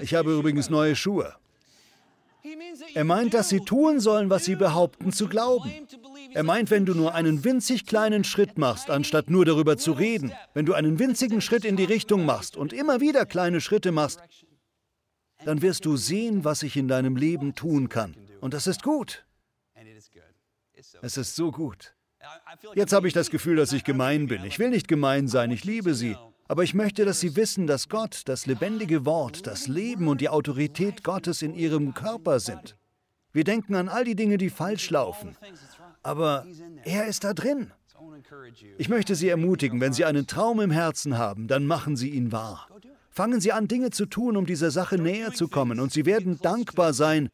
Ich 0.00 0.14
habe 0.14 0.34
übrigens 0.34 0.70
neue 0.70 0.96
Schuhe. 0.96 1.34
Er 2.94 3.04
meint, 3.04 3.34
dass 3.34 3.48
sie 3.48 3.60
tun 3.60 4.00
sollen, 4.00 4.28
was 4.28 4.44
sie 4.44 4.56
behaupten 4.56 5.12
zu 5.12 5.28
glauben. 5.28 5.70
Er 6.32 6.42
meint, 6.42 6.70
wenn 6.70 6.86
du 6.86 6.94
nur 6.94 7.14
einen 7.14 7.44
winzig 7.44 7.86
kleinen 7.86 8.24
Schritt 8.24 8.58
machst, 8.58 8.90
anstatt 8.90 9.30
nur 9.30 9.44
darüber 9.44 9.76
zu 9.76 9.92
reden, 9.92 10.32
wenn 10.54 10.66
du 10.66 10.74
einen 10.74 10.98
winzigen 10.98 11.40
Schritt 11.40 11.64
in 11.64 11.76
die 11.76 11.84
Richtung 11.84 12.24
machst 12.24 12.56
und 12.56 12.72
immer 12.72 13.00
wieder 13.00 13.26
kleine 13.26 13.60
Schritte 13.60 13.92
machst, 13.92 14.20
dann 15.44 15.62
wirst 15.62 15.84
du 15.84 15.96
sehen, 15.96 16.44
was 16.44 16.62
ich 16.62 16.76
in 16.76 16.88
deinem 16.88 17.16
Leben 17.16 17.54
tun 17.54 17.88
kann. 17.88 18.14
Und 18.40 18.54
das 18.54 18.66
ist 18.66 18.82
gut. 18.82 19.24
Es 21.00 21.16
ist 21.16 21.36
so 21.36 21.50
gut. 21.50 21.94
Jetzt 22.74 22.92
habe 22.92 23.08
ich 23.08 23.14
das 23.14 23.30
Gefühl, 23.30 23.56
dass 23.56 23.72
ich 23.72 23.84
gemein 23.84 24.26
bin. 24.26 24.44
Ich 24.44 24.58
will 24.58 24.70
nicht 24.70 24.88
gemein 24.88 25.28
sein, 25.28 25.50
ich 25.50 25.64
liebe 25.64 25.94
sie. 25.94 26.16
Aber 26.48 26.64
ich 26.64 26.74
möchte, 26.74 27.04
dass 27.04 27.20
Sie 27.20 27.34
wissen, 27.36 27.66
dass 27.66 27.88
Gott, 27.88 28.22
das 28.26 28.46
lebendige 28.46 29.06
Wort, 29.06 29.46
das 29.46 29.68
Leben 29.68 30.08
und 30.08 30.20
die 30.20 30.28
Autorität 30.28 31.02
Gottes 31.02 31.40
in 31.40 31.54
Ihrem 31.54 31.94
Körper 31.94 32.40
sind. 32.40 32.76
Wir 33.32 33.44
denken 33.44 33.74
an 33.74 33.88
all 33.88 34.04
die 34.04 34.16
Dinge, 34.16 34.36
die 34.36 34.50
falsch 34.50 34.90
laufen. 34.90 35.36
Aber 36.02 36.46
er 36.84 37.06
ist 37.06 37.24
da 37.24 37.32
drin. 37.32 37.72
Ich 38.76 38.88
möchte 38.88 39.14
Sie 39.14 39.28
ermutigen, 39.28 39.80
wenn 39.80 39.92
Sie 39.92 40.04
einen 40.04 40.26
Traum 40.26 40.60
im 40.60 40.70
Herzen 40.70 41.16
haben, 41.16 41.48
dann 41.48 41.64
machen 41.64 41.96
Sie 41.96 42.10
ihn 42.10 42.32
wahr. 42.32 42.68
Fangen 43.12 43.42
Sie 43.42 43.52
an, 43.52 43.68
Dinge 43.68 43.90
zu 43.90 44.06
tun, 44.06 44.38
um 44.38 44.46
dieser 44.46 44.70
Sache 44.70 44.96
näher 44.96 45.32
zu 45.32 45.48
kommen, 45.48 45.80
und 45.80 45.92
Sie 45.92 46.06
werden 46.06 46.38
dankbar 46.40 46.94
sein, 46.94 47.28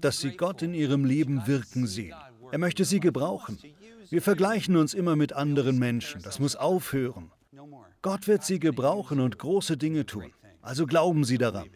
dass 0.00 0.20
Sie 0.20 0.36
Gott 0.36 0.62
in 0.62 0.74
Ihrem 0.74 1.04
Leben 1.04 1.48
wirken 1.48 1.88
sehen. 1.88 2.14
Er 2.52 2.58
möchte 2.58 2.84
Sie 2.84 3.00
gebrauchen. 3.00 3.58
Wir 4.08 4.22
vergleichen 4.22 4.76
uns 4.76 4.94
immer 4.94 5.16
mit 5.16 5.32
anderen 5.32 5.78
Menschen. 5.78 6.22
Das 6.22 6.38
muss 6.38 6.54
aufhören. 6.54 7.32
Gott 8.00 8.28
wird 8.28 8.44
Sie 8.44 8.60
gebrauchen 8.60 9.18
und 9.18 9.38
große 9.38 9.76
Dinge 9.76 10.06
tun. 10.06 10.32
Also 10.62 10.86
glauben 10.86 11.24
Sie 11.24 11.38
daran. 11.38 11.68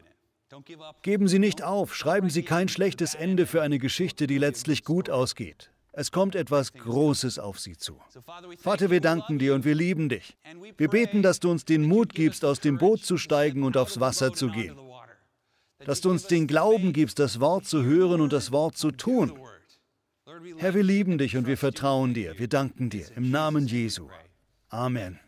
Geben 1.03 1.27
Sie 1.27 1.41
nicht 1.41 1.65
auf, 1.65 1.97
schreiben 1.97 2.31
Sie 2.31 2.45
kein 2.45 2.69
schlechtes 2.69 3.17
Ende 3.17 3.47
für 3.47 3.61
eine 3.61 3.81
Geschichte, 3.81 4.29
die 4.29 4.39
letztlich 4.39 4.85
gut 4.85 5.11
ausgeht. 5.11 5.74
Es 5.97 6.11
kommt 6.11 6.35
etwas 6.35 6.73
Großes 6.73 7.39
auf 7.39 7.61
sie 7.61 7.77
zu. 7.77 8.01
Vater, 8.59 8.91
wir 8.91 9.01
danken 9.01 9.39
dir 9.39 9.55
und 9.55 9.65
wir 9.65 9.75
lieben 9.75 10.09
dich. 10.09 10.37
Wir 10.77 10.89
beten, 10.89 11.23
dass 11.23 11.39
du 11.39 11.51
uns 11.51 11.65
den 11.65 11.85
Mut 11.85 12.15
gibst, 12.15 12.45
aus 12.45 12.61
dem 12.61 12.79
Boot 12.79 13.05
zu 13.05 13.17
steigen 13.17 13.63
und 13.63 13.77
aufs 13.77 14.01
Wasser 14.01 14.33
zu 14.33 14.51
gehen. 14.51 14.77
Dass 15.79 16.01
du 16.01 16.11
uns 16.11 16.27
den 16.27 16.47
Glauben 16.47 16.93
gibst, 16.93 17.19
das 17.19 17.39
Wort 17.41 17.67
zu 17.67 17.85
hören 17.85 18.21
und 18.21 18.33
das 18.33 18.51
Wort 18.51 18.77
zu 18.77 18.91
tun. 18.91 19.39
Herr, 20.57 20.75
wir 20.75 20.83
lieben 20.83 21.19
dich 21.19 21.37
und 21.37 21.47
wir 21.47 21.57
vertrauen 21.57 22.15
dir. 22.15 22.39
Wir 22.39 22.49
danken 22.49 22.91
dir. 22.91 23.07
Im 23.17 23.31
Namen 23.31 23.67
Jesu. 23.67 24.09
Amen. 24.69 25.21